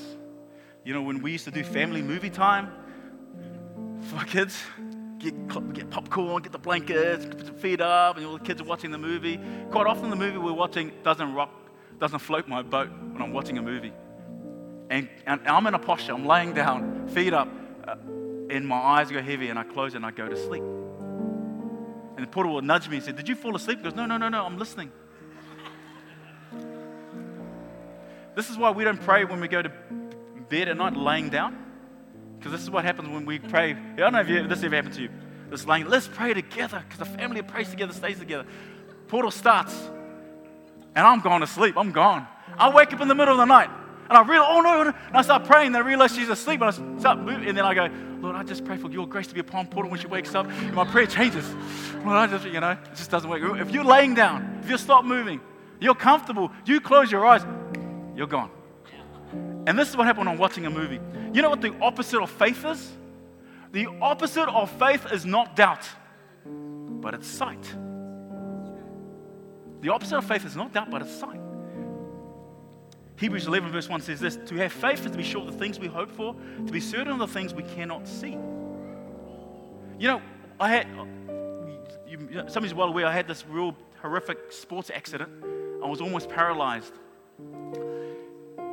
You 0.83 0.93
know, 0.93 1.01
when 1.01 1.21
we 1.21 1.31
used 1.31 1.45
to 1.45 1.51
do 1.51 1.63
family 1.63 2.01
movie 2.01 2.29
time, 2.29 2.73
for 4.01 4.25
kids. 4.25 4.61
Get, 5.19 5.47
get 5.73 5.89
popcorn, 5.89 6.43
get 6.43 6.51
the 6.51 6.57
blankets, 6.57 7.25
put 7.25 7.45
your 7.45 7.53
feet 7.53 7.79
up, 7.79 8.17
and 8.17 8.25
all 8.25 8.33
the 8.33 8.43
kids 8.43 8.59
are 8.59 8.65
watching 8.65 8.91
the 8.91 8.97
movie. 8.97 9.39
Quite 9.71 9.87
often, 9.87 10.09
the 10.09 10.17
movie 10.17 10.37
we're 10.37 10.51
watching 10.51 10.91
doesn't 11.03 11.33
rock, 11.33 11.51
doesn't 11.97 12.19
float 12.19 12.49
my 12.49 12.61
boat 12.61 12.89
when 12.89 13.21
I'm 13.21 13.31
watching 13.31 13.57
a 13.57 13.61
movie. 13.61 13.93
And, 14.89 15.09
and 15.25 15.47
I'm 15.47 15.65
in 15.67 15.73
a 15.73 15.79
posture, 15.79 16.13
I'm 16.13 16.25
laying 16.25 16.53
down, 16.53 17.07
feet 17.07 17.33
up, 17.33 17.47
uh, 17.87 17.95
and 18.49 18.67
my 18.67 18.77
eyes 18.77 19.09
go 19.09 19.21
heavy, 19.21 19.49
and 19.49 19.57
I 19.57 19.63
close 19.63 19.95
and 19.95 20.05
I 20.05 20.11
go 20.11 20.27
to 20.27 20.35
sleep. 20.35 20.63
And 22.15 22.19
the 22.19 22.27
porter 22.27 22.49
will 22.49 22.61
nudge 22.61 22.87
me 22.89 22.97
and 22.97 23.05
say, 23.05 23.11
Did 23.11 23.27
you 23.27 23.35
fall 23.35 23.55
asleep? 23.55 23.79
He 23.79 23.83
goes, 23.83 23.95
No, 23.95 24.05
no, 24.05 24.17
no, 24.17 24.29
no, 24.29 24.45
I'm 24.45 24.57
listening. 24.57 24.91
This 28.35 28.49
is 28.49 28.57
why 28.57 28.71
we 28.71 28.83
don't 28.83 29.01
pray 29.01 29.25
when 29.25 29.39
we 29.39 29.47
go 29.47 29.61
to 29.61 29.71
bed 30.49 30.67
at 30.67 30.77
night 30.77 30.95
laying 30.95 31.29
down. 31.29 31.57
Because 32.37 32.51
this 32.51 32.61
is 32.61 32.69
what 32.69 32.83
happens 32.83 33.09
when 33.09 33.25
we 33.25 33.39
pray. 33.39 33.73
I 33.73 33.95
don't 33.95 34.13
know 34.13 34.19
if 34.19 34.27
you, 34.27 34.47
this 34.47 34.63
ever 34.63 34.75
happened 34.75 34.95
to 34.95 35.03
you. 35.03 35.09
This 35.49 35.65
laying, 35.65 35.87
let's 35.87 36.07
pray 36.07 36.33
together 36.33 36.83
because 36.83 36.99
the 36.99 37.17
family 37.17 37.41
prays 37.41 37.69
together, 37.69 37.93
stays 37.93 38.19
together. 38.19 38.45
Portal 39.07 39.31
starts, 39.31 39.73
and 40.95 41.05
I'm 41.05 41.21
going 41.21 41.41
to 41.41 41.47
sleep. 41.47 41.77
I'm 41.77 41.91
gone. 41.91 42.27
I 42.57 42.73
wake 42.73 42.91
up 42.93 43.01
in 43.01 43.07
the 43.07 43.15
middle 43.15 43.33
of 43.33 43.37
the 43.37 43.45
night, 43.45 43.69
and 44.13 44.23
I 44.23 44.29
realize, 44.29 44.49
oh 44.51 44.61
no, 44.61 44.81
and 44.81 45.17
I 45.17 45.23
start 45.23 45.45
praying, 45.45 45.67
and 45.67 45.77
I 45.77 45.79
realize 45.79 46.13
she's 46.13 46.29
asleep, 46.29 46.61
and 46.61 46.69
I 46.69 46.99
start 46.99 47.17
moving, 47.17 47.49
and 47.49 47.57
then 47.57 47.65
I 47.65 47.73
go, 47.73 47.89
Lord, 48.21 48.35
I 48.35 48.43
just 48.43 48.63
pray 48.63 48.77
for 48.77 48.91
your 48.91 49.07
grace 49.07 49.25
to 49.25 49.33
be 49.33 49.39
upon 49.39 49.65
Portal 49.65 49.89
when 49.89 49.99
she 49.99 50.05
wakes 50.05 50.35
up, 50.35 50.45
and 50.45 50.73
my 50.75 50.85
prayer 50.85 51.07
changes. 51.07 51.49
Lord, 52.05 52.17
I 52.17 52.27
just, 52.27 52.45
you 52.45 52.59
know, 52.59 52.71
it 52.71 52.95
just 52.95 53.09
doesn't 53.09 53.27
work. 53.27 53.41
If 53.59 53.71
you're 53.71 53.83
laying 53.83 54.13
down, 54.13 54.59
if 54.63 54.69
you 54.69 54.77
stop 54.77 55.03
moving, 55.03 55.41
you're 55.79 55.95
comfortable, 55.95 56.51
you 56.63 56.79
close 56.79 57.11
your 57.11 57.25
eyes, 57.25 57.43
you're 58.15 58.27
gone. 58.27 58.51
And 59.65 59.79
this 59.79 59.89
is 59.89 59.97
what 59.97 60.05
happened 60.05 60.27
when 60.27 60.35
I'm 60.35 60.39
watching 60.39 60.67
a 60.67 60.69
movie. 60.69 60.99
You 61.33 61.41
know 61.41 61.49
what 61.49 61.61
the 61.61 61.73
opposite 61.81 62.21
of 62.21 62.29
faith 62.29 62.63
is? 62.65 62.91
The 63.71 63.87
opposite 63.99 64.47
of 64.47 64.69
faith 64.77 65.11
is 65.11 65.25
not 65.25 65.55
doubt, 65.55 65.89
but 66.45 67.15
it's 67.15 67.27
sight. 67.27 67.63
The 69.81 69.89
opposite 69.89 70.17
of 70.17 70.25
faith 70.25 70.45
is 70.45 70.55
not 70.55 70.71
doubt, 70.71 70.91
but 70.91 71.01
it's 71.01 71.15
sight. 71.15 71.39
Hebrews 73.17 73.47
11, 73.47 73.71
verse 73.71 73.89
1 73.89 74.01
says 74.01 74.19
this 74.19 74.37
To 74.47 74.55
have 74.55 74.71
faith 74.71 75.05
is 75.05 75.11
to 75.11 75.17
be 75.17 75.23
sure 75.23 75.41
of 75.41 75.51
the 75.51 75.59
things 75.59 75.79
we 75.79 75.87
hope 75.87 76.11
for, 76.11 76.35
to 76.65 76.71
be 76.71 76.79
certain 76.79 77.13
of 77.13 77.19
the 77.19 77.27
things 77.27 77.53
we 77.53 77.63
cannot 77.63 78.07
see. 78.07 78.31
You 79.99 80.07
know, 80.07 80.21
I 80.59 80.69
had, 80.69 80.87
you, 82.07 82.17
you 82.29 82.35
know, 82.35 82.47
somebody's 82.47 82.73
well 82.73 82.89
aware, 82.89 83.05
I 83.05 83.13
had 83.13 83.27
this 83.27 83.45
real 83.47 83.75
horrific 84.01 84.51
sports 84.51 84.91
accident. 84.93 85.31
I 85.83 85.87
was 85.87 86.01
almost 86.01 86.29
paralyzed 86.29 86.93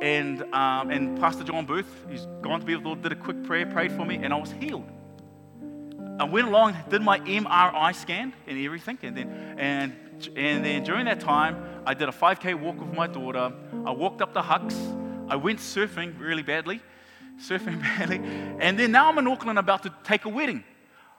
and, 0.01 0.41
um, 0.53 0.89
and 0.89 1.19
Pastor 1.19 1.43
John 1.43 1.65
Booth, 1.65 2.05
he's 2.09 2.25
gone 2.41 2.59
to 2.59 2.65
be 2.65 2.73
with 2.73 2.83
the 2.83 2.89
Lord, 2.89 3.03
did 3.03 3.11
a 3.11 3.15
quick 3.15 3.43
prayer, 3.43 3.67
prayed 3.67 3.91
for 3.91 4.03
me, 4.03 4.15
and 4.15 4.33
I 4.33 4.37
was 4.37 4.51
healed. 4.51 4.89
I 6.19 6.23
went 6.23 6.47
along, 6.47 6.75
did 6.89 7.03
my 7.03 7.19
MRI 7.19 7.95
scan 7.95 8.33
and 8.47 8.65
everything, 8.65 8.97
and 9.03 9.15
then, 9.15 9.55
and, 9.59 9.95
and 10.29 10.65
then 10.65 10.83
during 10.83 11.05
that 11.05 11.19
time, 11.19 11.81
I 11.85 11.93
did 11.93 12.09
a 12.09 12.11
5K 12.11 12.59
walk 12.59 12.79
with 12.79 12.93
my 12.93 13.07
daughter. 13.07 13.51
I 13.85 13.91
walked 13.91 14.21
up 14.21 14.33
the 14.33 14.41
Hucks. 14.41 14.75
I 15.27 15.35
went 15.35 15.59
surfing 15.59 16.19
really 16.19 16.43
badly, 16.43 16.81
surfing 17.39 17.81
badly, 17.99 18.17
and 18.59 18.77
then 18.77 18.91
now 18.91 19.09
I'm 19.09 19.17
in 19.17 19.27
Auckland 19.27 19.57
about 19.57 19.83
to 19.83 19.93
take 20.03 20.25
a 20.25 20.29
wedding. 20.29 20.63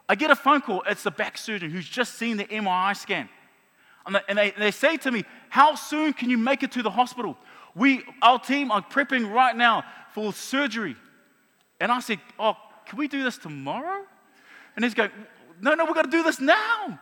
I 0.09 0.15
get 0.15 0.31
a 0.31 0.37
phone 0.37 0.61
call. 0.61 0.83
It's 0.87 1.03
the 1.03 1.11
back 1.11 1.38
surgeon 1.38 1.71
who's 1.71 1.88
just 1.88 2.19
seen 2.19 2.37
the 2.37 2.45
MRI 2.45 2.97
scan. 2.97 3.29
And 4.05 4.37
they, 4.37 4.53
they 4.59 4.71
say 4.71 4.97
to 4.99 5.11
me, 5.11 5.25
How 5.49 5.75
soon 5.75 6.12
can 6.12 6.29
you 6.29 6.38
make 6.38 6.62
it 6.62 6.73
to 6.73 6.83
the 6.83 6.91
hospital? 6.91 7.37
We, 7.75 8.03
our 8.21 8.38
team 8.38 8.71
are 8.71 8.83
prepping 8.83 9.33
right 9.33 9.57
now 9.57 9.85
for 10.12 10.33
surgery. 10.33 10.97
And 11.81 11.91
I 11.91 12.01
said, 12.01 12.19
Oh, 12.38 12.57
can 12.85 12.99
we 12.99 13.09
do 13.09 13.23
this 13.23 13.38
tomorrow? 13.38 14.05
And 14.77 14.85
he's 14.85 14.95
going, 14.95 15.11
No, 15.61 15.75
no, 15.75 15.85
we've 15.85 15.95
got 15.95 16.05
to 16.05 16.11
do 16.11 16.23
this 16.23 16.41
now. 16.41 16.99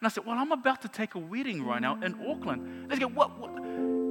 And 0.00 0.06
I 0.06 0.08
said, 0.08 0.26
Well, 0.26 0.36
I'm 0.38 0.52
about 0.52 0.82
to 0.82 0.88
take 0.88 1.14
a 1.14 1.18
wedding 1.18 1.64
right 1.64 1.80
now 1.80 2.00
in 2.02 2.14
Auckland. 2.28 2.62
And 2.82 2.90
they 2.90 2.98
go, 2.98 3.08
What? 3.08 3.38
what? 3.38 3.50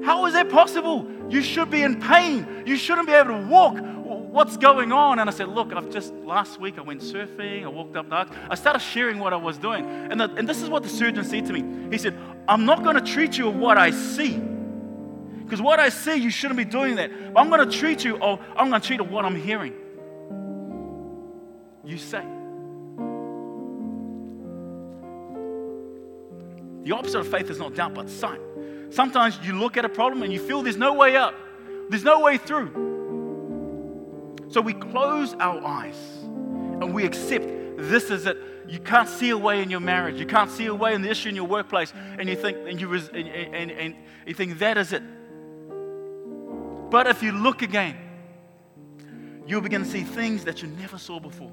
How 0.04 0.26
is 0.26 0.34
that 0.34 0.50
possible? 0.50 1.10
You 1.30 1.42
should 1.42 1.70
be 1.70 1.82
in 1.82 2.02
pain. 2.02 2.64
You 2.66 2.76
shouldn't 2.76 3.08
be 3.08 3.14
able 3.14 3.40
to 3.40 3.48
walk. 3.48 3.78
What's 3.80 4.58
going 4.58 4.92
on? 4.92 5.20
And 5.20 5.30
I 5.30 5.34
said, 5.34 5.48
Look, 5.50 5.72
I've 5.72 5.90
just 5.90 6.14
last 6.14 6.60
week 6.60 6.78
I 6.78 6.82
went 6.82 7.02
surfing, 7.02 7.64
I 7.64 7.68
walked 7.68 7.96
up 7.96 8.12
arch. 8.12 8.30
I 8.50 8.56
started 8.56 8.80
sharing 8.80 9.20
what 9.20 9.34
I 9.34 9.38
was 9.38 9.58
doing. 9.58 9.86
And, 9.86 10.20
the, 10.20 10.30
and 10.34 10.48
this 10.48 10.62
is 10.62 10.70
what 10.70 10.84
the 10.84 10.90
surgeon 10.90 11.24
said 11.24 11.46
to 11.46 11.54
me. 11.54 11.90
He 11.92 11.98
said, 11.98 12.18
I'm 12.48 12.66
not 12.66 12.84
going 12.84 12.96
to 12.96 13.02
treat 13.02 13.38
you 13.38 13.48
of 13.48 13.56
what 13.56 13.78
I 13.78 13.92
see. 13.92 14.38
Because 14.38 15.62
what 15.62 15.80
I 15.80 15.90
see, 15.90 16.16
you 16.16 16.30
shouldn't 16.30 16.58
be 16.58 16.66
doing 16.66 16.96
that. 16.96 17.34
But 17.34 17.40
I'm 17.40 17.50
going 17.50 17.70
to 17.70 17.78
treat 17.78 18.04
you, 18.04 18.18
of, 18.18 18.40
I'm 18.56 18.70
going 18.70 18.82
to 18.82 18.88
treat 18.88 19.00
of 19.00 19.12
what 19.12 19.24
I'm 19.24 19.36
hearing. 19.36 19.74
You 21.86 21.98
say. 21.98 22.26
The 26.84 26.92
opposite 26.92 27.20
of 27.20 27.28
faith 27.28 27.50
is 27.50 27.60
not 27.60 27.76
doubt, 27.76 27.94
but 27.94 28.10
sight. 28.10 28.42
Sometimes 28.90 29.40
you 29.44 29.54
look 29.54 29.78
at 29.78 29.86
a 29.86 29.90
problem 29.90 30.22
and 30.24 30.32
you 30.32 30.40
feel 30.40 30.62
there's 30.62 30.78
no 30.78 30.94
way 30.94 31.16
up, 31.16 31.34
there's 31.90 32.04
no 32.04 32.20
way 32.20 32.38
through. 32.38 32.92
So 34.50 34.62
we 34.62 34.74
close 34.74 35.34
our 35.36 35.66
eyes 35.66 35.98
and 36.24 36.94
we 36.94 37.06
accept 37.06 37.46
this 37.78 38.12
is 38.12 38.26
it. 38.26 38.38
You 38.68 38.80
can't 38.80 39.10
see 39.10 39.30
a 39.30 39.38
way 39.38 39.62
in 39.62 39.70
your 39.70 39.80
marriage. 39.80 40.20
You 40.20 40.26
can't 40.26 40.50
see 40.50 40.68
a 40.68 40.76
way 40.76 40.94
in 40.94 41.02
the 41.02 41.10
issue 41.10 41.30
in 41.30 41.36
your 41.36 41.48
workplace, 41.48 41.94
and 42.18 42.30
you 42.30 42.36
think 42.36 42.58
and 42.68 42.80
you 42.80 42.88
res, 42.88 43.10
and, 43.10 43.28
and, 43.28 43.72
and 43.72 43.96
you 44.26 44.34
think 44.34 44.60
that 44.60 44.78
is 44.78 44.94
it. 44.94 45.04
But 46.90 47.08
if 47.08 47.24
you 47.24 47.32
look 47.32 47.62
again, 47.62 47.98
you'll 49.46 49.62
begin 49.62 49.84
to 49.84 49.90
see 49.90 50.04
things 50.04 50.46
that 50.46 50.62
you 50.62 50.70
never 50.70 50.98
saw 50.98 51.20
before. 51.20 51.52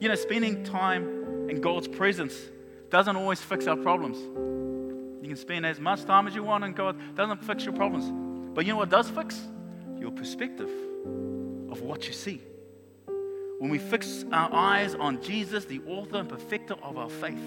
You 0.00 0.08
know, 0.08 0.14
spending 0.14 0.64
time 0.64 1.23
in 1.48 1.60
God's 1.60 1.88
presence 1.88 2.34
doesn't 2.90 3.16
always 3.16 3.40
fix 3.40 3.66
our 3.66 3.76
problems. 3.76 4.18
You 5.22 5.28
can 5.28 5.36
spend 5.36 5.64
as 5.66 5.80
much 5.80 6.04
time 6.04 6.26
as 6.26 6.34
you 6.34 6.42
want, 6.42 6.64
and 6.64 6.76
God 6.76 6.96
doesn't 7.14 7.42
fix 7.44 7.64
your 7.64 7.74
problems. 7.74 8.10
But 8.54 8.66
you 8.66 8.72
know 8.72 8.78
what 8.78 8.90
does 8.90 9.08
fix? 9.10 9.40
Your 9.98 10.10
perspective 10.10 10.70
of 11.70 11.80
what 11.80 12.06
you 12.06 12.12
see. 12.12 12.40
When 13.58 13.70
we 13.70 13.78
fix 13.78 14.24
our 14.32 14.52
eyes 14.52 14.94
on 14.96 15.22
Jesus, 15.22 15.64
the 15.64 15.80
author 15.86 16.16
and 16.16 16.28
perfecter 16.28 16.74
of 16.82 16.98
our 16.98 17.08
faith, 17.08 17.38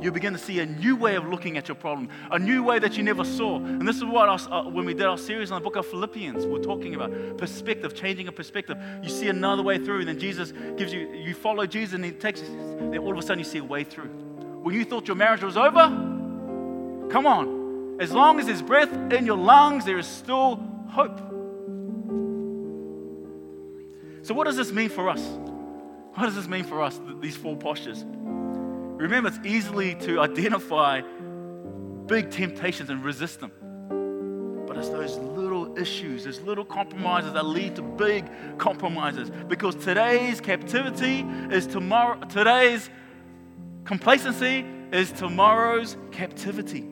you 0.00 0.12
begin 0.12 0.32
to 0.32 0.38
see 0.38 0.60
a 0.60 0.66
new 0.66 0.94
way 0.94 1.16
of 1.16 1.26
looking 1.26 1.56
at 1.58 1.66
your 1.66 1.74
problem, 1.74 2.08
a 2.30 2.38
new 2.38 2.62
way 2.62 2.78
that 2.78 2.96
you 2.96 3.02
never 3.02 3.24
saw. 3.24 3.56
And 3.56 3.86
this 3.86 3.96
is 3.96 4.04
what, 4.04 4.28
uh, 4.28 4.62
when 4.64 4.84
we 4.86 4.94
did 4.94 5.06
our 5.06 5.18
series 5.18 5.50
on 5.50 5.60
the 5.60 5.64
book 5.64 5.76
of 5.76 5.86
Philippians, 5.86 6.46
we're 6.46 6.62
talking 6.62 6.94
about 6.94 7.36
perspective, 7.36 7.94
changing 7.94 8.28
a 8.28 8.32
perspective. 8.32 8.78
You 9.02 9.08
see 9.08 9.28
another 9.28 9.62
way 9.62 9.78
through, 9.78 10.00
and 10.00 10.08
then 10.08 10.20
Jesus 10.20 10.52
gives 10.76 10.92
you, 10.92 11.08
you 11.08 11.34
follow 11.34 11.66
Jesus, 11.66 11.94
and 11.94 12.04
He 12.04 12.12
takes, 12.12 12.40
then 12.40 12.98
all 12.98 13.12
of 13.12 13.18
a 13.18 13.22
sudden 13.22 13.40
you 13.40 13.44
see 13.44 13.58
a 13.58 13.64
way 13.64 13.82
through. 13.82 14.08
When 14.62 14.74
you 14.74 14.84
thought 14.84 15.08
your 15.08 15.16
marriage 15.16 15.42
was 15.42 15.56
over, 15.56 15.88
come 17.10 17.26
on. 17.26 17.98
As 18.00 18.12
long 18.12 18.38
as 18.38 18.46
there's 18.46 18.62
breath 18.62 18.92
in 19.12 19.26
your 19.26 19.36
lungs, 19.36 19.84
there 19.84 19.98
is 19.98 20.06
still 20.06 20.56
hope. 20.88 21.29
So, 24.22 24.34
what 24.34 24.44
does 24.44 24.56
this 24.56 24.72
mean 24.72 24.88
for 24.88 25.08
us? 25.08 25.22
What 26.14 26.24
does 26.24 26.34
this 26.34 26.48
mean 26.48 26.64
for 26.64 26.82
us, 26.82 27.00
these 27.20 27.36
four 27.36 27.56
postures? 27.56 28.04
Remember, 28.04 29.28
it's 29.28 29.38
easily 29.44 29.94
to 29.96 30.20
identify 30.20 31.02
big 32.06 32.30
temptations 32.30 32.90
and 32.90 33.02
resist 33.02 33.40
them. 33.40 33.52
But 34.66 34.76
it's 34.76 34.88
those 34.88 35.16
little 35.16 35.78
issues, 35.78 36.24
those 36.24 36.40
little 36.40 36.64
compromises 36.64 37.32
that 37.32 37.46
lead 37.46 37.76
to 37.76 37.82
big 37.82 38.26
compromises. 38.58 39.30
Because 39.48 39.74
today's 39.76 40.40
captivity 40.40 41.20
is 41.50 41.66
tomorrow, 41.66 42.20
today's 42.24 42.90
Complacency 43.84 44.64
is 44.92 45.10
tomorrow's 45.10 45.96
captivity. 46.12 46.86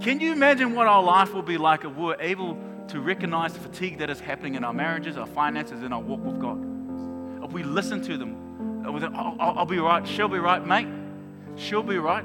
Can 0.00 0.20
you 0.20 0.32
imagine 0.32 0.74
what 0.74 0.86
our 0.86 1.02
life 1.02 1.32
will 1.34 1.42
be 1.42 1.58
like 1.58 1.84
if 1.84 1.94
we 1.96 2.04
were 2.04 2.16
able 2.20 2.56
to 2.88 3.00
recognize 3.00 3.52
the 3.52 3.60
fatigue 3.60 3.98
that 3.98 4.10
is 4.10 4.20
happening 4.20 4.54
in 4.54 4.64
our 4.64 4.72
marriages, 4.72 5.16
our 5.16 5.26
finances, 5.26 5.82
in 5.82 5.92
our 5.92 6.00
walk 6.00 6.20
with 6.24 6.40
God? 6.40 7.44
If 7.44 7.52
we 7.52 7.62
listen 7.62 8.02
to 8.02 8.16
them, 8.16 8.84
uh, 8.86 9.10
I'll, 9.14 9.58
I'll 9.58 9.66
be 9.66 9.78
right, 9.78 10.06
she'll 10.06 10.28
be 10.28 10.38
right, 10.38 10.64
mate, 10.64 10.88
she'll 11.56 11.82
be 11.82 11.98
right. 11.98 12.24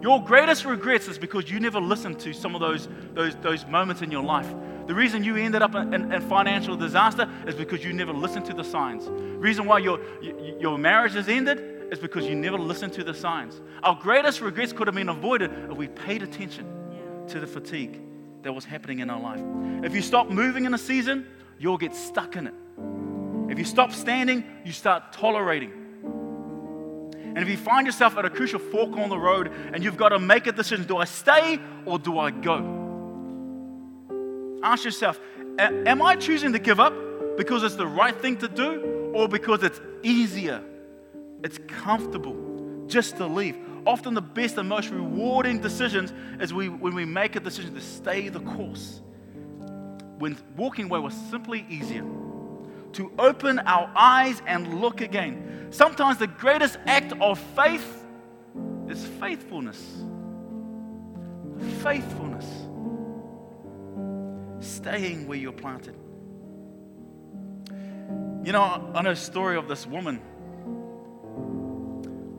Your 0.00 0.22
greatest 0.24 0.64
regrets 0.64 1.08
is 1.08 1.18
because 1.18 1.50
you 1.50 1.60
never 1.60 1.80
listened 1.80 2.18
to 2.20 2.32
some 2.32 2.54
of 2.54 2.60
those, 2.60 2.88
those, 3.12 3.36
those 3.36 3.66
moments 3.66 4.00
in 4.00 4.10
your 4.10 4.22
life. 4.22 4.52
The 4.86 4.94
reason 4.94 5.22
you 5.22 5.36
ended 5.36 5.62
up 5.62 5.74
in, 5.74 5.92
in, 5.92 6.12
in, 6.12 6.22
financial 6.22 6.76
disaster 6.76 7.30
is 7.46 7.54
because 7.54 7.84
you 7.84 7.92
never 7.92 8.12
listened 8.12 8.46
to 8.46 8.54
the 8.54 8.64
signs. 8.64 9.04
The 9.04 9.12
reason 9.12 9.66
why 9.66 9.78
your, 9.78 10.00
your 10.58 10.78
marriage 10.78 11.12
has 11.12 11.28
ended 11.28 11.92
is 11.92 11.98
because 11.98 12.24
you 12.24 12.34
never 12.34 12.58
listened 12.58 12.94
to 12.94 13.04
the 13.04 13.14
signs. 13.14 13.60
Our 13.82 13.94
greatest 13.94 14.40
regrets 14.40 14.72
could 14.72 14.86
have 14.86 14.94
been 14.94 15.10
avoided 15.10 15.52
if 15.70 15.76
we 15.76 15.88
paid 15.88 16.22
attention 16.22 16.66
to 17.28 17.38
the 17.38 17.46
fatigue 17.46 18.00
that 18.42 18.52
was 18.52 18.64
happening 18.64 19.00
in 19.00 19.10
our 19.10 19.20
life. 19.20 19.40
If 19.84 19.94
you 19.94 20.02
stop 20.02 20.28
moving 20.28 20.64
in 20.64 20.74
a 20.74 20.78
season, 20.78 21.26
you'll 21.58 21.78
get 21.78 21.94
stuck 21.94 22.36
in 22.36 22.46
it. 22.46 22.54
If 23.50 23.58
you 23.58 23.64
stop 23.64 23.92
standing, 23.92 24.44
you 24.64 24.72
start 24.72 25.12
tolerating. 25.12 25.72
And 27.14 27.38
if 27.38 27.48
you 27.48 27.56
find 27.56 27.86
yourself 27.86 28.16
at 28.16 28.24
a 28.24 28.30
crucial 28.30 28.58
fork 28.58 28.96
on 28.96 29.08
the 29.08 29.18
road 29.18 29.52
and 29.72 29.84
you've 29.84 29.96
got 29.96 30.08
to 30.10 30.18
make 30.18 30.46
a 30.46 30.52
decision 30.52 30.86
do 30.86 30.96
I 30.96 31.04
stay 31.04 31.60
or 31.84 31.98
do 31.98 32.18
I 32.18 32.30
go? 32.30 32.76
Ask 34.62 34.84
yourself 34.84 35.20
Am 35.58 36.00
I 36.00 36.16
choosing 36.16 36.52
to 36.54 36.58
give 36.58 36.80
up 36.80 36.94
because 37.36 37.62
it's 37.62 37.76
the 37.76 37.86
right 37.86 38.16
thing 38.20 38.38
to 38.38 38.48
do 38.48 39.12
or 39.14 39.28
because 39.28 39.62
it's 39.62 39.80
easier 40.02 40.62
it's 41.42 41.58
comfortable 41.66 42.84
just 42.86 43.16
to 43.16 43.26
leave. 43.26 43.56
Often, 43.86 44.14
the 44.14 44.22
best 44.22 44.56
and 44.58 44.68
most 44.68 44.90
rewarding 44.90 45.60
decisions 45.60 46.12
is 46.40 46.52
we, 46.52 46.68
when 46.68 46.94
we 46.94 47.04
make 47.04 47.36
a 47.36 47.40
decision 47.40 47.74
to 47.74 47.80
stay 47.80 48.28
the 48.28 48.40
course. 48.40 49.00
When 50.18 50.36
walking 50.56 50.86
away 50.86 51.00
was 51.00 51.14
simply 51.30 51.66
easier. 51.68 52.04
To 52.94 53.12
open 53.18 53.58
our 53.60 53.90
eyes 53.94 54.42
and 54.46 54.80
look 54.80 55.00
again. 55.00 55.68
Sometimes 55.70 56.18
the 56.18 56.26
greatest 56.26 56.76
act 56.86 57.12
of 57.20 57.38
faith 57.54 58.04
is 58.88 59.04
faithfulness. 59.20 60.04
Faithfulness. 61.82 62.46
Staying 64.60 65.26
where 65.26 65.38
you're 65.38 65.52
planted. 65.52 65.96
You 68.42 68.52
know, 68.52 68.90
I 68.94 69.02
know 69.02 69.10
a 69.10 69.16
story 69.16 69.56
of 69.56 69.68
this 69.68 69.86
woman 69.86 70.20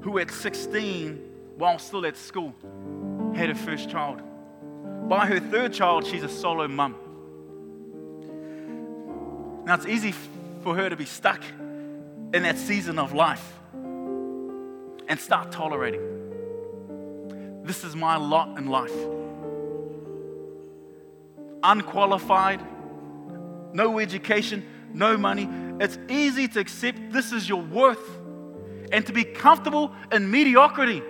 who 0.02 0.18
at 0.18 0.32
16, 0.32 1.31
while 1.58 1.80
still 1.80 2.06
at 2.06 2.18
school, 2.18 2.54
had 3.36 3.50
her 3.50 3.56
first 3.56 3.90
child. 3.90 4.22
By 5.08 5.26
her 5.28 5.40
third 5.40 5.74
child, 5.74 6.06
she's 6.06 6.24
a 6.24 6.30
solo 6.30 6.68
mum. 6.68 6.96
Now, 9.66 9.76
it's 9.76 9.86
easy 9.86 10.14
for 10.64 10.76
her 10.76 10.90
to 10.90 10.96
be 10.96 11.06
stuck 11.06 11.44
in 12.34 12.44
that 12.44 12.58
season 12.58 12.98
of 12.98 13.14
life 13.14 13.54
and 15.08 15.20
start 15.20 15.52
tolerating. 15.52 16.02
This 17.64 17.84
is 17.84 17.96
my 17.96 18.16
lot 18.16 18.58
in 18.58 18.68
life. 18.68 18.96
Unqualified, 21.64 22.60
no 23.74 24.00
education, 24.00 24.66
no 24.94 25.18
money. 25.18 25.50
It's 25.80 25.98
easy 26.10 26.48
to 26.50 26.60
accept 26.60 27.12
this 27.12 27.32
is 27.32 27.48
your 27.48 27.62
worth 27.62 28.20
and 28.92 29.06
to 29.06 29.14
be 29.14 29.24
comfortable 29.24 29.94
in 30.12 30.32
mediocrity. 30.32 31.02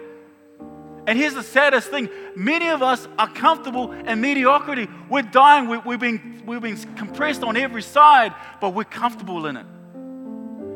And 1.07 1.17
here's 1.17 1.33
the 1.33 1.43
saddest 1.43 1.89
thing 1.89 2.09
many 2.35 2.69
of 2.69 2.81
us 2.81 3.07
are 3.17 3.27
comfortable 3.27 3.91
in 3.91 4.21
mediocrity. 4.21 4.87
We're 5.09 5.23
dying, 5.23 5.67
we, 5.67 5.77
we've, 5.79 5.99
been, 5.99 6.43
we've 6.45 6.61
been 6.61 6.77
compressed 6.95 7.43
on 7.43 7.57
every 7.57 7.81
side, 7.81 8.33
but 8.59 8.73
we're 8.73 8.83
comfortable 8.83 9.45
in 9.47 9.57
it. 9.57 9.65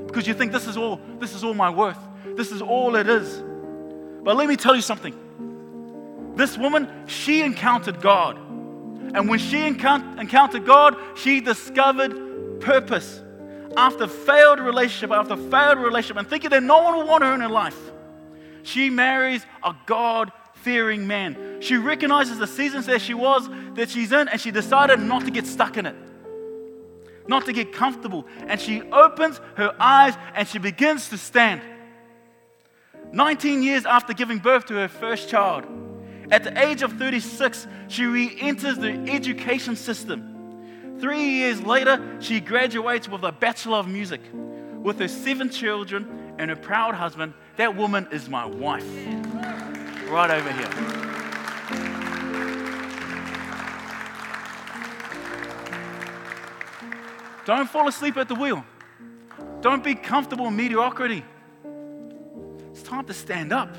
Because 0.07 0.27
you 0.27 0.33
think 0.33 0.51
this 0.51 0.67
is 0.67 0.77
all, 0.77 0.99
this 1.19 1.33
is 1.33 1.43
all 1.43 1.53
my 1.53 1.69
worth. 1.69 1.99
This 2.35 2.51
is 2.51 2.61
all 2.61 2.95
it 2.95 3.07
is. 3.07 3.43
But 4.23 4.35
let 4.35 4.47
me 4.47 4.55
tell 4.55 4.75
you 4.75 4.81
something. 4.81 6.33
This 6.35 6.57
woman, 6.57 6.89
she 7.07 7.41
encountered 7.41 8.01
God. 8.01 8.37
And 8.37 9.29
when 9.29 9.39
she 9.39 9.65
encountered 9.65 10.65
God, 10.65 10.97
she 11.15 11.39
discovered 11.39 12.59
purpose 12.59 13.21
after 13.77 14.07
failed 14.07 14.59
relationship 14.59 15.11
after 15.11 15.35
failed 15.35 15.77
relationship 15.79 16.17
and 16.17 16.27
thinking 16.27 16.49
that 16.49 16.63
no 16.63 16.81
one 16.81 16.95
will 16.95 17.07
want 17.07 17.23
her 17.23 17.33
in 17.33 17.41
her 17.41 17.49
life, 17.49 17.77
she 18.65 18.89
marries 18.89 19.45
a 19.63 19.75
God 19.85 20.31
fearing 20.55 21.07
man. 21.07 21.61
She 21.61 21.77
recognizes 21.77 22.37
the 22.37 22.47
seasons 22.47 22.85
that 22.87 23.01
she 23.01 23.13
was, 23.13 23.47
that 23.75 23.89
she's 23.89 24.11
in, 24.11 24.27
and 24.27 24.39
she 24.39 24.51
decided 24.51 24.99
not 24.99 25.25
to 25.25 25.31
get 25.31 25.45
stuck 25.47 25.77
in 25.77 25.85
it, 25.85 25.95
not 27.27 27.45
to 27.45 27.53
get 27.53 27.71
comfortable. 27.71 28.25
And 28.47 28.59
she 28.59 28.81
opens 28.81 29.39
her 29.55 29.75
eyes 29.79 30.15
and 30.33 30.47
she 30.47 30.59
begins 30.59 31.09
to 31.09 31.17
stand. 31.17 31.61
19 33.11 33.63
years 33.63 33.85
after 33.85 34.13
giving 34.13 34.39
birth 34.39 34.65
to 34.65 34.73
her 34.73 34.87
first 34.87 35.29
child, 35.29 35.65
at 36.31 36.43
the 36.43 36.67
age 36.67 36.81
of 36.81 36.93
36, 36.93 37.67
she 37.87 38.05
re 38.05 38.35
enters 38.41 38.77
the 38.77 38.91
education 39.07 39.75
system 39.75 40.35
Three 40.99 41.25
years 41.25 41.61
later, 41.61 42.17
she 42.21 42.39
graduates 42.39 43.09
with 43.09 43.23
a 43.23 43.31
Bachelor 43.31 43.77
of 43.77 43.87
Music. 43.87 44.21
With 44.33 44.99
her 44.99 45.07
seven 45.07 45.49
children 45.49 46.24
and 46.37 46.51
a 46.51 46.55
proud 46.55 46.95
husband, 46.95 47.33
that 47.57 47.75
woman 47.75 48.07
is 48.11 48.29
my 48.29 48.45
wife. 48.45 48.85
Right 50.09 50.31
over 50.31 50.51
here. 50.51 50.69
Don't 57.45 57.69
fall 57.69 57.87
asleep 57.87 58.17
at 58.17 58.27
the 58.27 58.35
wheel. 58.35 58.65
Don't 59.61 59.83
be 59.83 59.95
comfortable 59.95 60.47
in 60.47 60.55
mediocrity. 60.55 61.23
It's 62.71 62.83
time 62.83 63.05
to 63.05 63.13
stand 63.13 63.53
up. 63.53 63.75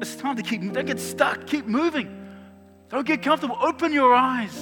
It's 0.00 0.16
time 0.16 0.36
to 0.36 0.42
keep, 0.42 0.60
don't 0.72 0.86
get 0.86 1.00
stuck, 1.00 1.46
keep 1.46 1.66
moving. 1.66 2.26
Don't 2.88 3.06
get 3.06 3.22
comfortable. 3.22 3.56
Open 3.60 3.92
your 3.92 4.14
eyes, 4.14 4.54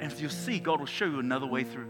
and 0.00 0.12
you'll 0.18 0.30
see 0.30 0.58
God 0.58 0.80
will 0.80 0.86
show 0.86 1.04
you 1.04 1.18
another 1.18 1.46
way 1.46 1.62
through. 1.64 1.86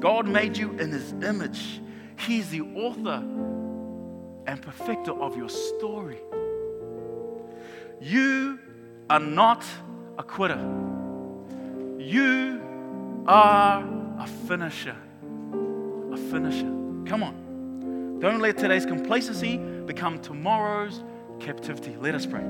God 0.00 0.26
made 0.26 0.56
you 0.56 0.70
in 0.78 0.90
His 0.90 1.12
image. 1.22 1.80
He's 2.18 2.50
the 2.50 2.62
author 2.62 3.22
and 4.46 4.62
perfecter 4.62 5.12
of 5.12 5.36
your 5.36 5.48
story. 5.48 6.18
You 8.00 8.58
are 9.08 9.20
not 9.20 9.64
a 10.18 10.22
quitter. 10.22 10.58
You 11.98 12.62
are 13.26 13.84
a 14.18 14.26
finisher. 14.26 14.96
A 16.12 16.16
finisher. 16.16 16.70
Come 17.06 17.22
on. 17.22 18.18
Don't 18.20 18.40
let 18.40 18.58
today's 18.58 18.86
complacency 18.86 19.58
become 19.58 20.18
tomorrow's 20.20 21.02
captivity. 21.40 21.96
Let 21.96 22.14
us 22.14 22.26
pray. 22.26 22.44